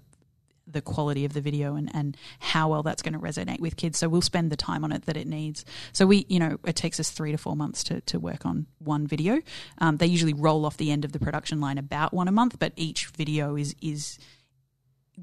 the 0.71 0.81
quality 0.81 1.25
of 1.25 1.33
the 1.33 1.41
video 1.41 1.75
and, 1.75 1.89
and 1.93 2.15
how 2.39 2.69
well 2.69 2.83
that's 2.83 3.01
going 3.01 3.13
to 3.13 3.19
resonate 3.19 3.59
with 3.59 3.75
kids. 3.75 3.97
So 3.99 4.07
we'll 4.07 4.21
spend 4.21 4.51
the 4.51 4.57
time 4.57 4.83
on 4.83 4.91
it 4.91 5.05
that 5.05 5.17
it 5.17 5.27
needs. 5.27 5.65
So 5.93 6.05
we, 6.05 6.25
you 6.29 6.39
know, 6.39 6.57
it 6.65 6.75
takes 6.75 6.99
us 6.99 7.09
three 7.09 7.31
to 7.31 7.37
four 7.37 7.55
months 7.55 7.83
to, 7.85 8.01
to 8.01 8.19
work 8.19 8.45
on 8.45 8.67
one 8.79 9.07
video. 9.07 9.41
Um, 9.79 9.97
they 9.97 10.07
usually 10.07 10.33
roll 10.33 10.65
off 10.65 10.77
the 10.77 10.91
end 10.91 11.05
of 11.05 11.11
the 11.11 11.19
production 11.19 11.59
line 11.59 11.77
about 11.77 12.13
one 12.13 12.27
a 12.27 12.31
month, 12.31 12.59
but 12.59 12.73
each 12.75 13.07
video 13.07 13.55
is 13.55 13.75
is 13.81 14.19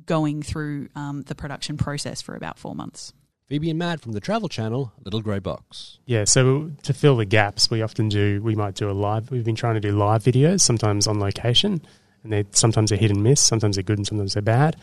going 0.05 0.43
through 0.43 0.89
um, 0.95 1.23
the 1.23 1.35
production 1.35 1.77
process 1.77 2.21
for 2.21 2.35
about 2.35 2.59
four 2.59 2.75
months. 2.75 3.13
Phoebe 3.49 3.71
and 3.71 3.79
Matt 3.79 4.01
from 4.01 4.13
the 4.13 4.21
Travel 4.21 4.49
Channel, 4.49 4.93
Little 5.05 5.23
Grey 5.23 5.39
Box. 5.39 5.99
Yeah, 6.05 6.25
so 6.25 6.73
to 6.83 6.93
fill 6.93 7.17
the 7.17 7.25
gaps, 7.25 7.71
we 7.71 7.81
often 7.81 8.09
do. 8.09 8.43
We 8.43 8.57
might 8.57 8.75
do 8.75 8.91
a 8.91 8.93
live. 8.93 9.31
We've 9.31 9.45
been 9.45 9.55
trying 9.55 9.75
to 9.75 9.81
do 9.81 9.93
live 9.93 10.25
videos, 10.25 10.63
sometimes 10.63 11.07
on 11.07 11.21
location, 11.21 11.81
and 12.25 12.33
they 12.33 12.45
sometimes 12.51 12.91
they're 12.91 12.99
hit 12.99 13.13
and 13.13 13.23
miss. 13.23 13.41
Sometimes 13.41 13.77
they're 13.77 13.85
good, 13.85 13.99
and 13.99 14.07
sometimes 14.07 14.35
they're 14.35 14.43
bad. 14.43 14.77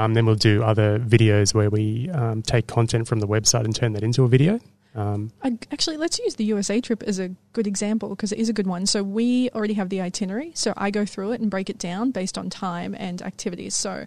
Um, 0.00 0.14
then 0.14 0.24
we'll 0.24 0.34
do 0.34 0.62
other 0.62 0.98
videos 0.98 1.52
where 1.54 1.68
we 1.68 2.08
um, 2.10 2.40
take 2.40 2.66
content 2.66 3.06
from 3.06 3.20
the 3.20 3.28
website 3.28 3.64
and 3.64 3.76
turn 3.76 3.92
that 3.92 4.02
into 4.02 4.24
a 4.24 4.28
video. 4.28 4.58
Um, 4.94 5.30
Actually, 5.70 5.98
let's 5.98 6.18
use 6.18 6.36
the 6.36 6.44
USA 6.44 6.80
trip 6.80 7.02
as 7.02 7.18
a 7.18 7.28
good 7.52 7.66
example 7.66 8.08
because 8.08 8.32
it 8.32 8.38
is 8.38 8.48
a 8.48 8.54
good 8.54 8.66
one. 8.66 8.86
So 8.86 9.02
we 9.02 9.50
already 9.50 9.74
have 9.74 9.90
the 9.90 10.00
itinerary. 10.00 10.52
So 10.54 10.72
I 10.76 10.90
go 10.90 11.04
through 11.04 11.32
it 11.32 11.42
and 11.42 11.50
break 11.50 11.68
it 11.68 11.78
down 11.78 12.12
based 12.12 12.38
on 12.38 12.48
time 12.48 12.96
and 12.98 13.20
activities. 13.20 13.76
So 13.76 14.06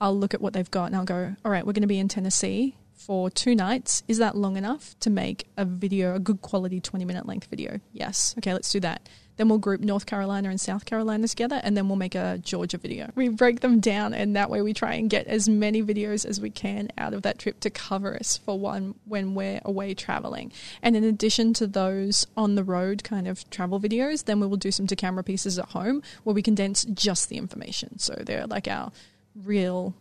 I'll 0.00 0.16
look 0.16 0.32
at 0.32 0.40
what 0.40 0.52
they've 0.52 0.70
got 0.70 0.86
and 0.86 0.96
I'll 0.96 1.04
go, 1.04 1.34
all 1.44 1.50
right, 1.50 1.66
we're 1.66 1.72
going 1.72 1.82
to 1.82 1.88
be 1.88 1.98
in 1.98 2.08
Tennessee 2.08 2.76
for 2.94 3.28
two 3.28 3.56
nights. 3.56 4.04
Is 4.06 4.18
that 4.18 4.36
long 4.36 4.56
enough 4.56 4.94
to 5.00 5.10
make 5.10 5.48
a 5.56 5.64
video, 5.64 6.14
a 6.14 6.20
good 6.20 6.40
quality 6.40 6.80
20 6.80 7.04
minute 7.04 7.26
length 7.26 7.48
video? 7.48 7.80
Yes. 7.92 8.34
Okay, 8.38 8.52
let's 8.52 8.70
do 8.70 8.78
that. 8.80 9.08
Then 9.42 9.48
we'll 9.48 9.58
group 9.58 9.80
North 9.80 10.06
Carolina 10.06 10.50
and 10.50 10.60
South 10.60 10.84
Carolina 10.84 11.26
together, 11.26 11.60
and 11.64 11.76
then 11.76 11.88
we'll 11.88 11.96
make 11.96 12.14
a 12.14 12.38
Georgia 12.44 12.78
video. 12.78 13.10
We 13.16 13.28
break 13.28 13.58
them 13.58 13.80
down, 13.80 14.14
and 14.14 14.36
that 14.36 14.50
way 14.50 14.62
we 14.62 14.72
try 14.72 14.94
and 14.94 15.10
get 15.10 15.26
as 15.26 15.48
many 15.48 15.82
videos 15.82 16.24
as 16.24 16.40
we 16.40 16.48
can 16.48 16.92
out 16.96 17.12
of 17.12 17.22
that 17.22 17.40
trip 17.40 17.58
to 17.58 17.68
cover 17.68 18.14
us 18.14 18.36
for 18.36 18.56
one 18.56 18.94
when 19.04 19.34
we're 19.34 19.60
away 19.64 19.94
traveling. 19.94 20.52
And 20.80 20.94
in 20.94 21.02
addition 21.02 21.54
to 21.54 21.66
those 21.66 22.24
on 22.36 22.54
the 22.54 22.62
road 22.62 23.02
kind 23.02 23.26
of 23.26 23.50
travel 23.50 23.80
videos, 23.80 24.26
then 24.26 24.38
we 24.38 24.46
will 24.46 24.56
do 24.56 24.70
some 24.70 24.86
to 24.86 24.94
camera 24.94 25.24
pieces 25.24 25.58
at 25.58 25.70
home 25.70 26.04
where 26.22 26.34
we 26.34 26.42
condense 26.42 26.84
just 26.84 27.28
the 27.28 27.36
information. 27.36 27.98
So 27.98 28.14
they're 28.24 28.46
like 28.46 28.68
our 28.68 28.92
real 29.34 29.96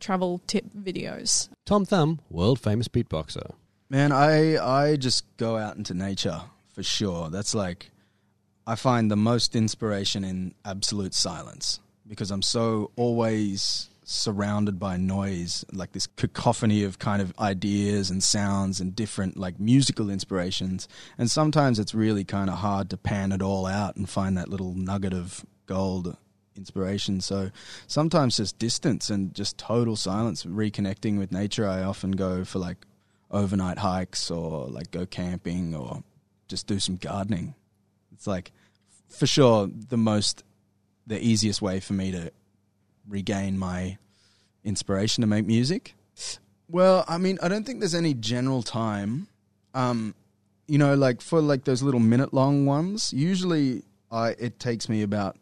travel 0.00 0.42
tip 0.46 0.66
videos. 0.76 1.48
Tom 1.64 1.86
Thum, 1.86 2.20
world 2.28 2.60
famous 2.60 2.88
beatboxer. 2.88 3.54
Man, 3.88 4.12
I 4.12 4.58
I 4.62 4.96
just 4.96 5.34
go 5.38 5.56
out 5.56 5.76
into 5.76 5.94
nature 5.94 6.42
for 6.74 6.82
sure. 6.82 7.30
That's 7.30 7.54
like 7.54 7.91
I 8.66 8.76
find 8.76 9.10
the 9.10 9.16
most 9.16 9.56
inspiration 9.56 10.24
in 10.24 10.54
absolute 10.64 11.14
silence 11.14 11.80
because 12.06 12.30
I'm 12.30 12.42
so 12.42 12.90
always 12.96 13.88
surrounded 14.04 14.78
by 14.78 14.96
noise, 14.96 15.64
like 15.72 15.92
this 15.92 16.06
cacophony 16.06 16.84
of 16.84 16.98
kind 16.98 17.22
of 17.22 17.32
ideas 17.38 18.10
and 18.10 18.22
sounds 18.22 18.80
and 18.80 18.94
different 18.94 19.36
like 19.36 19.58
musical 19.58 20.10
inspirations. 20.10 20.88
And 21.18 21.30
sometimes 21.30 21.78
it's 21.78 21.94
really 21.94 22.24
kind 22.24 22.50
of 22.50 22.58
hard 22.58 22.90
to 22.90 22.96
pan 22.96 23.32
it 23.32 23.42
all 23.42 23.66
out 23.66 23.96
and 23.96 24.08
find 24.08 24.36
that 24.36 24.48
little 24.48 24.74
nugget 24.74 25.14
of 25.14 25.44
gold 25.66 26.16
inspiration. 26.56 27.20
So 27.20 27.50
sometimes 27.86 28.36
just 28.36 28.58
distance 28.58 29.10
and 29.10 29.34
just 29.34 29.58
total 29.58 29.96
silence, 29.96 30.44
reconnecting 30.44 31.18
with 31.18 31.32
nature. 31.32 31.66
I 31.68 31.82
often 31.82 32.12
go 32.12 32.44
for 32.44 32.58
like 32.58 32.86
overnight 33.30 33.78
hikes 33.78 34.30
or 34.30 34.66
like 34.68 34.90
go 34.90 35.06
camping 35.06 35.74
or 35.74 36.02
just 36.48 36.66
do 36.66 36.78
some 36.78 36.96
gardening. 36.96 37.54
It's 38.12 38.26
like 38.26 38.52
for 39.08 39.26
sure 39.26 39.68
the 39.88 39.96
most 39.96 40.44
the 41.06 41.24
easiest 41.24 41.60
way 41.60 41.80
for 41.80 41.92
me 41.92 42.12
to 42.12 42.32
regain 43.08 43.58
my 43.58 43.98
inspiration 44.64 45.22
to 45.22 45.26
make 45.26 45.46
music. 45.46 45.94
Well, 46.68 47.04
I 47.08 47.18
mean, 47.18 47.38
I 47.42 47.48
don't 47.48 47.64
think 47.64 47.80
there's 47.80 47.94
any 47.94 48.14
general 48.14 48.62
time. 48.62 49.28
Um, 49.74 50.14
you 50.66 50.78
know, 50.78 50.94
like 50.94 51.20
for 51.20 51.40
like 51.40 51.64
those 51.64 51.82
little 51.82 52.00
minute 52.00 52.32
long 52.32 52.66
ones, 52.66 53.12
usually 53.12 53.82
I 54.10 54.30
it 54.38 54.58
takes 54.58 54.88
me 54.88 55.02
about 55.02 55.36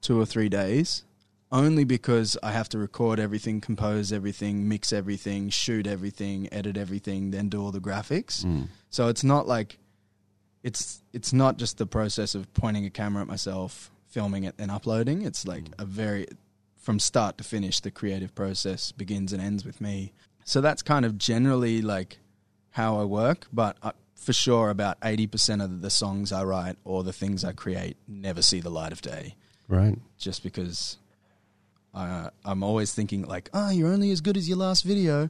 two 0.00 0.20
or 0.20 0.26
three 0.26 0.48
days, 0.48 1.04
only 1.52 1.84
because 1.84 2.36
I 2.42 2.52
have 2.52 2.68
to 2.70 2.78
record 2.78 3.20
everything, 3.20 3.60
compose 3.60 4.12
everything, 4.12 4.68
mix 4.68 4.92
everything, 4.92 5.50
shoot 5.50 5.86
everything, 5.86 6.48
edit 6.52 6.76
everything, 6.76 7.30
then 7.30 7.48
do 7.48 7.62
all 7.62 7.70
the 7.70 7.80
graphics. 7.80 8.44
Mm. 8.44 8.68
So 8.90 9.08
it's 9.08 9.22
not 9.22 9.46
like 9.46 9.78
it's 10.62 11.02
it's 11.12 11.32
not 11.32 11.58
just 11.58 11.78
the 11.78 11.86
process 11.86 12.34
of 12.34 12.52
pointing 12.54 12.84
a 12.86 12.90
camera 12.90 13.22
at 13.22 13.28
myself, 13.28 13.90
filming 14.08 14.44
it, 14.44 14.54
and 14.58 14.70
uploading. 14.70 15.22
It's 15.22 15.46
like 15.46 15.64
a 15.78 15.84
very 15.84 16.26
from 16.76 16.98
start 16.98 17.38
to 17.38 17.44
finish, 17.44 17.80
the 17.80 17.90
creative 17.90 18.34
process 18.34 18.90
begins 18.92 19.32
and 19.32 19.40
ends 19.40 19.64
with 19.64 19.80
me. 19.80 20.12
So 20.44 20.60
that's 20.60 20.82
kind 20.82 21.04
of 21.04 21.16
generally 21.16 21.80
like 21.80 22.18
how 22.70 22.98
I 23.00 23.04
work, 23.04 23.46
but 23.52 23.76
I, 23.82 23.92
for 24.16 24.32
sure, 24.32 24.70
about 24.70 24.98
eighty 25.04 25.26
percent 25.26 25.62
of 25.62 25.80
the 25.82 25.90
songs 25.90 26.32
I 26.32 26.44
write 26.44 26.76
or 26.84 27.04
the 27.04 27.12
things 27.12 27.44
I 27.44 27.52
create 27.52 27.96
never 28.08 28.42
see 28.42 28.60
the 28.60 28.70
light 28.70 28.92
of 28.92 29.00
day 29.02 29.36
Right. 29.68 29.98
just 30.18 30.42
because 30.42 30.96
uh, 31.94 32.30
I'm 32.44 32.62
always 32.62 32.94
thinking 32.94 33.22
like, 33.22 33.50
oh, 33.52 33.70
you're 33.70 33.92
only 33.92 34.10
as 34.10 34.20
good 34.20 34.36
as 34.36 34.48
your 34.48 34.58
last 34.58 34.82
video, 34.84 35.28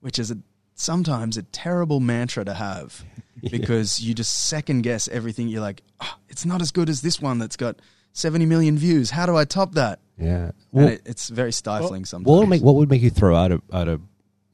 which 0.00 0.18
is 0.18 0.30
a, 0.30 0.38
sometimes 0.74 1.36
a 1.36 1.42
terrible 1.42 2.00
mantra 2.00 2.44
to 2.44 2.54
have 2.54 3.04
because 3.50 4.00
you 4.00 4.14
just 4.14 4.48
second 4.48 4.82
guess 4.82 5.08
everything. 5.08 5.48
You're 5.48 5.60
like, 5.60 5.82
oh, 6.00 6.14
it's 6.28 6.44
not 6.44 6.60
as 6.60 6.70
good 6.70 6.88
as 6.88 7.00
this 7.02 7.20
one 7.20 7.38
that's 7.38 7.56
got 7.56 7.76
70 8.12 8.46
million 8.46 8.76
views. 8.78 9.10
How 9.10 9.26
do 9.26 9.36
I 9.36 9.44
top 9.44 9.72
that? 9.74 10.00
Yeah. 10.18 10.46
and 10.46 10.52
Well, 10.72 10.88
it, 10.88 11.02
it's 11.04 11.28
very 11.28 11.52
stifling 11.52 12.04
sometimes. 12.04 12.26
what 12.28 12.38
would 12.40 12.48
make 12.48 12.62
what 12.62 12.76
would 12.76 12.88
make 12.90 13.02
you 13.02 13.10
throw 13.10 13.34
out 13.34 13.50
a 13.52 13.60
out 13.72 13.88
a, 13.88 14.00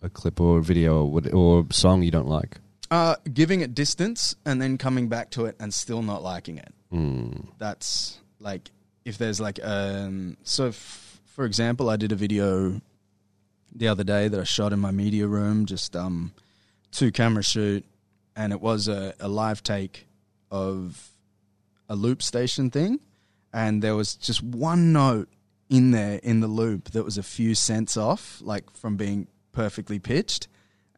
a 0.02 0.08
clip 0.08 0.40
or 0.40 0.58
a 0.58 0.62
video 0.62 1.04
or, 1.06 1.20
or 1.32 1.66
a 1.68 1.72
song 1.74 2.02
you 2.02 2.10
don't 2.10 2.28
like? 2.28 2.58
uh, 2.92 3.14
giving 3.32 3.60
it 3.60 3.72
distance 3.72 4.34
and 4.44 4.60
then 4.60 4.76
coming 4.76 5.08
back 5.08 5.30
to 5.30 5.44
it 5.44 5.54
and 5.60 5.72
still 5.72 6.02
not 6.02 6.22
liking 6.24 6.58
it. 6.58 6.72
Mm. 6.92 7.46
that's 7.58 8.18
like 8.40 8.72
if 9.04 9.16
there's 9.16 9.40
like 9.40 9.60
um 9.62 10.36
so 10.42 10.68
f- 10.68 11.20
for 11.26 11.44
example 11.44 11.88
i 11.88 11.94
did 11.96 12.10
a 12.10 12.16
video 12.16 12.80
the 13.74 13.88
other 13.88 14.04
day 14.04 14.28
that 14.28 14.40
i 14.40 14.44
shot 14.44 14.72
in 14.72 14.78
my 14.78 14.90
media 14.90 15.26
room 15.26 15.66
just 15.66 15.94
um 15.96 16.32
two 16.90 17.10
camera 17.12 17.42
shoot 17.42 17.84
and 18.36 18.52
it 18.52 18.60
was 18.60 18.88
a, 18.88 19.14
a 19.20 19.28
live 19.28 19.62
take 19.62 20.06
of 20.50 21.10
a 21.88 21.96
loop 21.96 22.22
station 22.22 22.70
thing 22.70 23.00
and 23.52 23.82
there 23.82 23.94
was 23.94 24.14
just 24.14 24.42
one 24.42 24.92
note 24.92 25.28
in 25.68 25.92
there 25.92 26.18
in 26.22 26.40
the 26.40 26.48
loop 26.48 26.90
that 26.90 27.04
was 27.04 27.16
a 27.16 27.22
few 27.22 27.54
cents 27.54 27.96
off 27.96 28.40
like 28.42 28.70
from 28.76 28.96
being 28.96 29.28
perfectly 29.52 29.98
pitched 29.98 30.48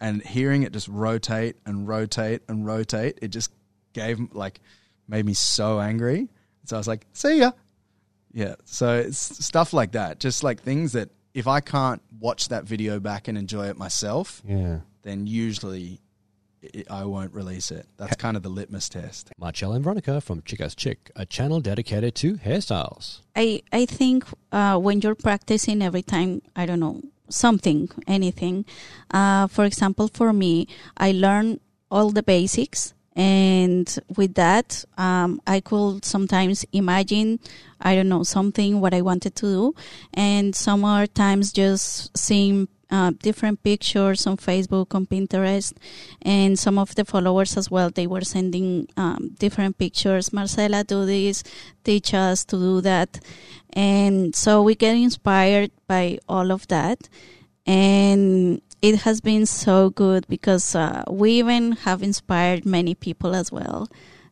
and 0.00 0.22
hearing 0.22 0.62
it 0.62 0.72
just 0.72 0.88
rotate 0.88 1.56
and 1.66 1.86
rotate 1.86 2.42
and 2.48 2.66
rotate 2.66 3.18
it 3.22 3.28
just 3.28 3.52
gave 3.92 4.18
like 4.32 4.60
made 5.08 5.26
me 5.26 5.34
so 5.34 5.80
angry. 5.80 6.28
So 6.64 6.76
i 6.76 6.78
was 6.78 6.88
like 6.88 7.06
see 7.12 7.38
ya. 7.38 7.52
Yeah 8.32 8.54
so 8.64 8.98
it's 8.98 9.44
stuff 9.44 9.72
like 9.72 9.92
that 9.92 10.18
just 10.18 10.42
like 10.42 10.62
things 10.62 10.92
that 10.92 11.10
if 11.34 11.46
i 11.46 11.60
can't 11.60 12.02
watch 12.20 12.48
that 12.48 12.64
video 12.64 13.00
back 13.00 13.28
and 13.28 13.36
enjoy 13.38 13.66
it 13.68 13.76
myself 13.76 14.42
Yeah. 14.46 14.80
then 15.02 15.26
usually 15.26 16.00
i 16.88 17.00
i 17.00 17.04
won't 17.04 17.32
release 17.34 17.70
it 17.78 17.86
that's 17.96 18.16
kind 18.16 18.36
of 18.36 18.42
the 18.42 18.48
litmus 18.58 18.88
test 18.88 19.30
Marcel 19.38 19.72
and 19.72 19.82
Veronica 19.84 20.20
from 20.20 20.42
Chica's 20.44 20.74
Chick, 20.76 21.10
a 21.16 21.26
channel 21.26 21.60
dedicated 21.60 22.14
to 22.22 22.34
hairstyles. 22.46 23.20
I 23.34 23.62
I 23.72 23.86
think 23.86 24.24
uh, 24.52 24.76
when 24.78 25.00
you're 25.02 25.16
practicing 25.28 25.82
every 25.82 26.02
time, 26.02 26.30
I 26.54 26.66
don't 26.66 26.78
know 26.86 27.00
something, 27.28 27.88
anything. 28.06 28.64
Uh, 29.18 29.48
for 29.48 29.64
example, 29.64 30.06
for 30.18 30.32
me, 30.32 30.52
I 30.96 31.10
learn 31.12 31.58
all 31.90 32.10
the 32.12 32.22
basics, 32.22 32.94
and 33.14 33.98
with 34.16 34.34
that, 34.34 34.84
um, 34.96 35.40
I 35.46 35.60
could 35.60 36.04
sometimes 36.04 36.64
imagine, 36.72 37.40
I 37.80 37.94
don't 37.94 38.08
know, 38.08 38.22
something 38.22 38.80
what 38.80 38.94
I 38.94 39.02
wanted 39.02 39.34
to 39.36 39.46
do, 39.46 39.74
and 40.14 40.54
some 40.54 40.84
other 40.84 41.06
times 41.06 41.52
just 41.52 42.16
seeing. 42.16 42.68
Uh, 42.94 43.10
different 43.22 43.62
pictures 43.62 44.26
on 44.26 44.36
Facebook, 44.36 44.94
on 44.94 45.06
Pinterest, 45.06 45.72
and 46.20 46.58
some 46.58 46.78
of 46.78 46.94
the 46.94 47.06
followers 47.06 47.56
as 47.56 47.70
well. 47.70 47.88
They 47.88 48.06
were 48.06 48.20
sending 48.20 48.86
um, 48.98 49.30
different 49.38 49.78
pictures. 49.78 50.30
Marcela, 50.30 50.84
do 50.84 51.06
this, 51.06 51.42
teach 51.84 52.12
us 52.12 52.44
to 52.44 52.56
do 52.58 52.82
that. 52.82 53.18
And 53.72 54.36
so 54.36 54.62
we 54.62 54.74
get 54.74 54.94
inspired 54.94 55.70
by 55.86 56.18
all 56.28 56.52
of 56.52 56.68
that. 56.68 57.08
And 57.64 58.60
it 58.82 58.96
has 59.02 59.20
been 59.20 59.46
so 59.46 59.90
good 59.90 60.26
because 60.28 60.74
uh, 60.74 61.04
we 61.08 61.32
even 61.38 61.72
have 61.72 62.02
inspired 62.02 62.66
many 62.66 62.94
people 62.94 63.34
as 63.34 63.50
well. 63.52 63.88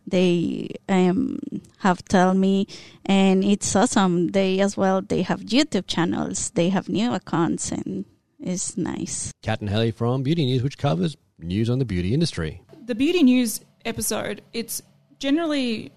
They 0.06 0.70
um, 0.88 1.38
have 1.78 2.04
told 2.04 2.36
me, 2.36 2.66
and 3.06 3.44
it's 3.44 3.76
awesome. 3.76 4.28
They 4.28 4.58
as 4.60 4.76
well, 4.76 5.02
they 5.02 5.22
have 5.22 5.40
YouTube 5.42 5.86
channels, 5.86 6.50
they 6.50 6.70
have 6.70 6.88
new 6.88 7.12
accounts, 7.14 7.70
and 7.70 8.04
it's 8.40 8.76
nice. 8.76 9.30
Kat 9.42 9.60
and 9.60 9.70
Haley 9.70 9.92
from 9.92 10.22
Beauty 10.24 10.44
News, 10.46 10.62
which 10.62 10.78
covers 10.78 11.16
news 11.38 11.70
on 11.70 11.78
the 11.78 11.84
beauty 11.84 12.12
industry. 12.12 12.60
The 12.86 12.94
beauty 12.94 13.22
news 13.22 13.60
episode, 13.84 14.42
it's 14.52 14.82
generally 15.20 15.92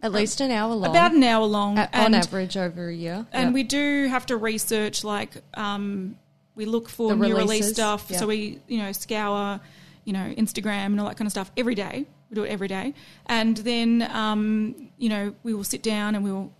At 0.00 0.12
least 0.12 0.40
an 0.40 0.50
hour 0.50 0.72
long. 0.74 0.90
about 0.90 1.12
an 1.12 1.22
hour 1.24 1.44
long. 1.44 1.76
A- 1.78 1.82
on 1.92 2.06
and- 2.06 2.14
average 2.14 2.56
over 2.56 2.88
a 2.88 2.94
year. 2.94 3.26
And 3.32 3.48
Yep. 3.48 3.54
we 3.54 3.62
do 3.64 4.06
have 4.08 4.24
to 4.26 4.36
research, 4.38 5.04
like, 5.04 5.32
um, 5.54 6.16
we 6.54 6.64
look 6.66 6.88
for 6.88 7.08
The 7.10 7.16
new 7.16 7.36
release 7.36 7.68
stuff. 7.70 8.06
yeah. 8.08 8.18
So 8.18 8.26
we, 8.26 8.60
you 8.68 8.78
know, 8.78 8.92
scour, 8.92 9.60
you 10.04 10.12
know, 10.12 10.32
Instagram 10.36 10.86
and 10.86 11.00
all 11.00 11.06
that 11.08 11.16
kind 11.16 11.26
of 11.26 11.32
stuff 11.32 11.50
every 11.56 11.74
day. 11.74 12.06
We 12.30 12.34
do 12.34 12.44
it 12.44 12.48
every 12.50 12.68
day. 12.68 12.94
And 13.26 13.56
then, 13.58 14.02
um, 14.12 14.90
you 14.98 15.08
know, 15.08 15.34
we 15.42 15.54
will 15.54 15.64
sit 15.64 15.82
down 15.82 16.14
and 16.14 16.24
we 16.24 16.32
will 16.32 16.52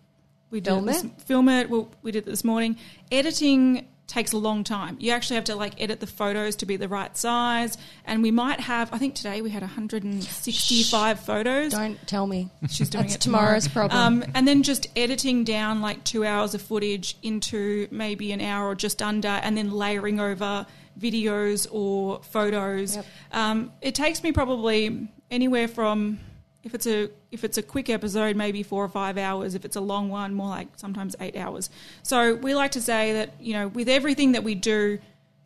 we 0.50 0.61
do 0.61 0.70
Film 0.70 0.87
this, 0.87 1.02
it? 1.04 1.11
film 1.22 1.48
it. 1.48 1.68
We'll, 1.68 1.88
we 2.02 2.12
did 2.12 2.24
it 2.26 2.30
this 2.30 2.44
morning. 2.44 2.76
Editing 3.11 3.88
takes 4.07 4.33
a 4.33 4.37
long 4.37 4.64
time. 4.64 4.97
You 5.01 5.12
actually 5.12 5.37
have 5.37 5.45
to 5.45 5.57
like 5.57 5.81
edit 5.81 6.01
the 6.01 6.07
photos 6.07 6.57
to 6.57 6.67
be 6.67 6.77
the 6.77 6.88
right 6.88 7.17
size. 7.17 7.79
And 8.05 8.23
we 8.23 8.31
might 8.31 8.61
have, 8.61 8.93
I 8.93 8.99
think 8.99 9.14
today 9.14 9.40
we 9.40 9.51
had 9.51 9.62
165 9.62 11.21
photos. 11.21 11.73
Don't 11.73 12.07
tell 12.07 12.27
me. 12.27 12.51
She's 12.69 12.88
doing 12.90 13.05
That's 13.05 13.17
it 13.17 13.21
tomorrow. 13.23 13.45
tomorrow's 13.47 13.69
problem. 13.69 13.99
Um, 13.99 14.25
and 14.35 14.47
then 14.47 14.62
just 14.62 14.87
editing 14.97 15.45
down 15.45 15.81
like 15.81 16.05
two 16.05 16.25
hours 16.25 16.55
of 16.55 16.62
footage 16.62 17.17
into 17.23 17.88
maybe 17.90 18.33
an 18.33 18.40
hour 18.40 18.69
or 18.69 18.75
just 18.75 19.01
under, 19.01 19.29
and 19.29 19.57
then 19.57 19.71
layering 19.71 20.21
over 20.21 20.67
videos 20.99 21.67
or 21.71 22.23
photos. 22.23 22.97
Yep. 22.97 23.07
Um, 23.33 23.73
it 23.81 23.95
takes 23.95 24.23
me 24.23 24.33
probably 24.33 25.09
anywhere 25.31 25.69
from 25.69 26.21
if 26.64 26.74
it's 26.74 26.87
a 26.87 27.11
if 27.31 27.44
it's 27.44 27.59
a 27.59 27.62
quick 27.62 27.88
episode, 27.90 28.37
maybe 28.37 28.62
four 28.62 28.85
or 28.85 28.88
five 28.88 29.16
hours. 29.18 29.55
If 29.55 29.64
it's 29.64 29.77
a 29.77 29.81
long 29.81 30.09
one, 30.09 30.35
more 30.35 30.48
like 30.48 30.68
sometimes 30.77 31.14
eight 31.20 31.37
hours. 31.37 31.70
So 32.03 32.35
we 32.35 32.55
like 32.55 32.72
to 32.72 32.81
say 32.81 33.12
that 33.14 33.35
you 33.40 33.53
know 33.53 33.68
with 33.68 33.88
everything 33.88 34.33
that 34.33 34.42
we 34.44 34.55
do 34.55 34.98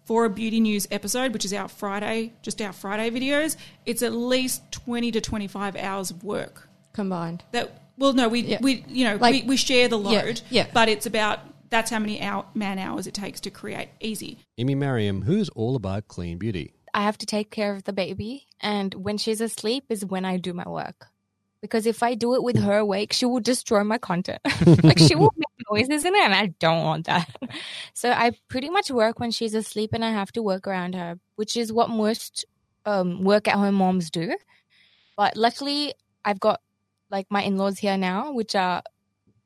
for 0.05 0.25
a 0.25 0.31
beauty 0.31 0.61
news 0.61 0.89
episode, 0.91 1.33
which 1.35 1.45
is 1.45 1.53
our 1.53 1.69
Friday, 1.69 2.33
just 2.41 2.63
our 2.63 2.73
Friday 2.73 3.11
videos, 3.11 3.57
it's 3.85 4.03
at 4.03 4.13
least 4.13 4.63
twenty 4.73 5.11
to 5.13 5.21
twenty 5.21 5.47
five 5.49 5.77
hours 5.77 6.11
of 6.11 6.25
work 6.25 6.69
Combined. 6.95 7.45
that 7.53 7.83
Well, 7.99 8.13
no, 8.13 8.29
we 8.29 8.41
Yeah. 8.41 8.59
we 8.63 8.85
you 8.89 9.05
know 9.05 9.17
Like- 9.17 9.43
we, 9.43 9.49
we 9.51 9.57
share 9.57 9.89
the 9.89 9.99
load. 9.99 10.41
yeah. 10.51 10.65
yeah. 10.65 10.67
But 10.73 10.89
it's 10.89 11.05
about 11.07 11.41
that's 11.71 11.91
how 11.91 11.99
many 11.99 12.23
hour, 12.23 12.47
man 12.55 12.79
hours 12.79 13.07
it 13.07 13.13
takes 13.13 13.41
to 13.41 13.51
create 13.51 13.89
easy. 14.01 14.39
Amy 14.57 14.75
Mariam, 14.75 15.23
who's 15.23 15.51
all 15.51 15.77
about 15.77 16.09
clean 16.09 16.39
beauty. 16.39 16.73
I 16.95 17.03
have 17.03 17.19
to 17.19 17.27
take 17.27 17.51
care 17.51 17.75
of 17.75 17.85
the 17.85 17.93
baby, 17.93 18.47
and 18.61 18.95
when 18.95 19.19
she's 19.19 19.41
asleep 19.41 19.85
is 19.89 20.05
when 20.05 20.25
I 20.25 20.37
do 20.37 20.53
my 20.53 20.69
work. 20.69 21.09
Because 21.61 21.87
if 21.87 22.03
I 22.03 22.15
do 22.15 22.35
it 22.35 22.43
with 22.43 22.57
her 22.59 22.79
awake, 22.79 23.13
she 23.13 23.27
will 23.27 23.41
destroy 23.41 23.83
my 23.83 23.99
content. 23.99 24.41
like 24.85 24.99
she 24.99 25.17
will 25.17 25.33
make 25.37 25.49
noises 25.71 26.05
in 26.05 26.15
it, 26.15 26.23
and 26.23 26.35
I 26.35 26.47
don't 26.59 26.85
want 26.85 27.07
that. 27.07 27.29
so 27.95 28.11
I 28.11 28.33
pretty 28.49 28.71
much 28.71 28.91
work 28.91 29.19
when 29.19 29.31
she's 29.31 29.55
asleep, 29.55 29.91
and 29.93 30.05
I 30.05 30.11
have 30.11 30.33
to 30.33 30.43
work 30.43 30.67
around 30.67 30.95
her, 30.95 31.19
which 31.37 31.57
is 31.57 31.73
what 31.73 31.91
most 31.91 32.45
um, 32.87 33.23
work 33.23 33.49
at 33.49 33.55
home 33.55 33.77
moms 33.77 34.11
do. 34.11 34.37
But 35.17 35.37
luckily, 35.37 35.95
I've 36.25 36.41
got 36.41 36.61
like 37.11 37.27
my 37.31 37.43
in 37.43 37.57
laws 37.57 37.79
here 37.79 37.97
now, 37.97 38.33
which 38.33 38.55
are 38.55 38.83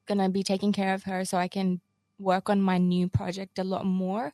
gonna 0.07 0.29
be 0.29 0.43
taking 0.43 0.73
care 0.73 0.95
of 0.95 1.05
her, 1.05 1.25
so 1.25 1.39
I 1.39 1.49
can 1.49 1.81
work 2.19 2.51
on 2.51 2.61
my 2.61 2.79
new 2.79 3.09
project 3.09 3.59
a 3.59 3.65
lot 3.65 3.87
more. 3.87 4.33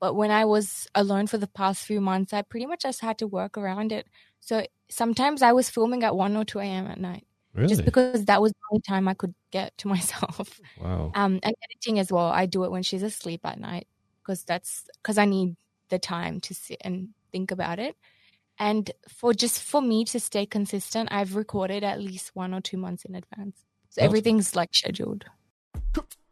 But 0.00 0.14
when 0.14 0.30
I 0.30 0.44
was 0.44 0.86
alone 0.94 1.26
for 1.26 1.38
the 1.38 1.46
past 1.46 1.84
few 1.84 2.00
months, 2.00 2.32
I 2.32 2.42
pretty 2.42 2.66
much 2.66 2.82
just 2.82 3.00
had 3.00 3.18
to 3.18 3.26
work 3.26 3.58
around 3.58 3.90
it. 3.92 4.06
So 4.40 4.64
sometimes 4.88 5.42
I 5.42 5.52
was 5.52 5.68
filming 5.68 6.04
at 6.04 6.14
1 6.14 6.36
or 6.36 6.44
2 6.44 6.60
a.m. 6.60 6.86
at 6.86 7.00
night. 7.00 7.26
Really? 7.54 7.68
Just 7.68 7.84
because 7.84 8.24
that 8.26 8.40
was 8.40 8.52
the 8.52 8.58
only 8.70 8.82
time 8.82 9.08
I 9.08 9.14
could 9.14 9.34
get 9.50 9.76
to 9.78 9.88
myself. 9.94 10.60
Wow. 10.80 11.10
Um, 11.14 11.40
and 11.42 11.54
editing 11.70 11.98
as 11.98 12.12
well. 12.12 12.26
I 12.26 12.46
do 12.46 12.64
it 12.64 12.70
when 12.70 12.82
she's 12.82 13.02
asleep 13.02 13.40
at 13.44 13.58
night 13.58 13.88
because 14.22 14.44
that's 14.44 14.84
because 15.02 15.18
I 15.18 15.24
need 15.24 15.56
the 15.88 15.98
time 15.98 16.40
to 16.42 16.54
sit 16.54 16.78
and 16.82 17.08
think 17.32 17.50
about 17.50 17.78
it. 17.78 17.96
And 18.60 18.90
for 19.08 19.32
just 19.32 19.62
for 19.62 19.80
me 19.80 20.04
to 20.06 20.20
stay 20.20 20.44
consistent, 20.46 21.08
I've 21.12 21.36
recorded 21.36 21.82
at 21.84 22.00
least 22.00 22.34
one 22.34 22.52
or 22.54 22.60
two 22.60 22.76
months 22.76 23.04
in 23.04 23.14
advance. 23.14 23.64
So 23.90 24.00
Awesome. 24.00 24.04
everything's 24.04 24.54
like 24.54 24.70
scheduled. 24.72 25.24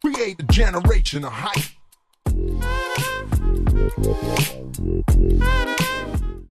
Create 0.01 0.39
a 0.39 0.43
generation 0.43 1.25
of 1.25 1.33
hype. 1.33 3.16
Thank 3.89 5.81
you. 5.81 6.06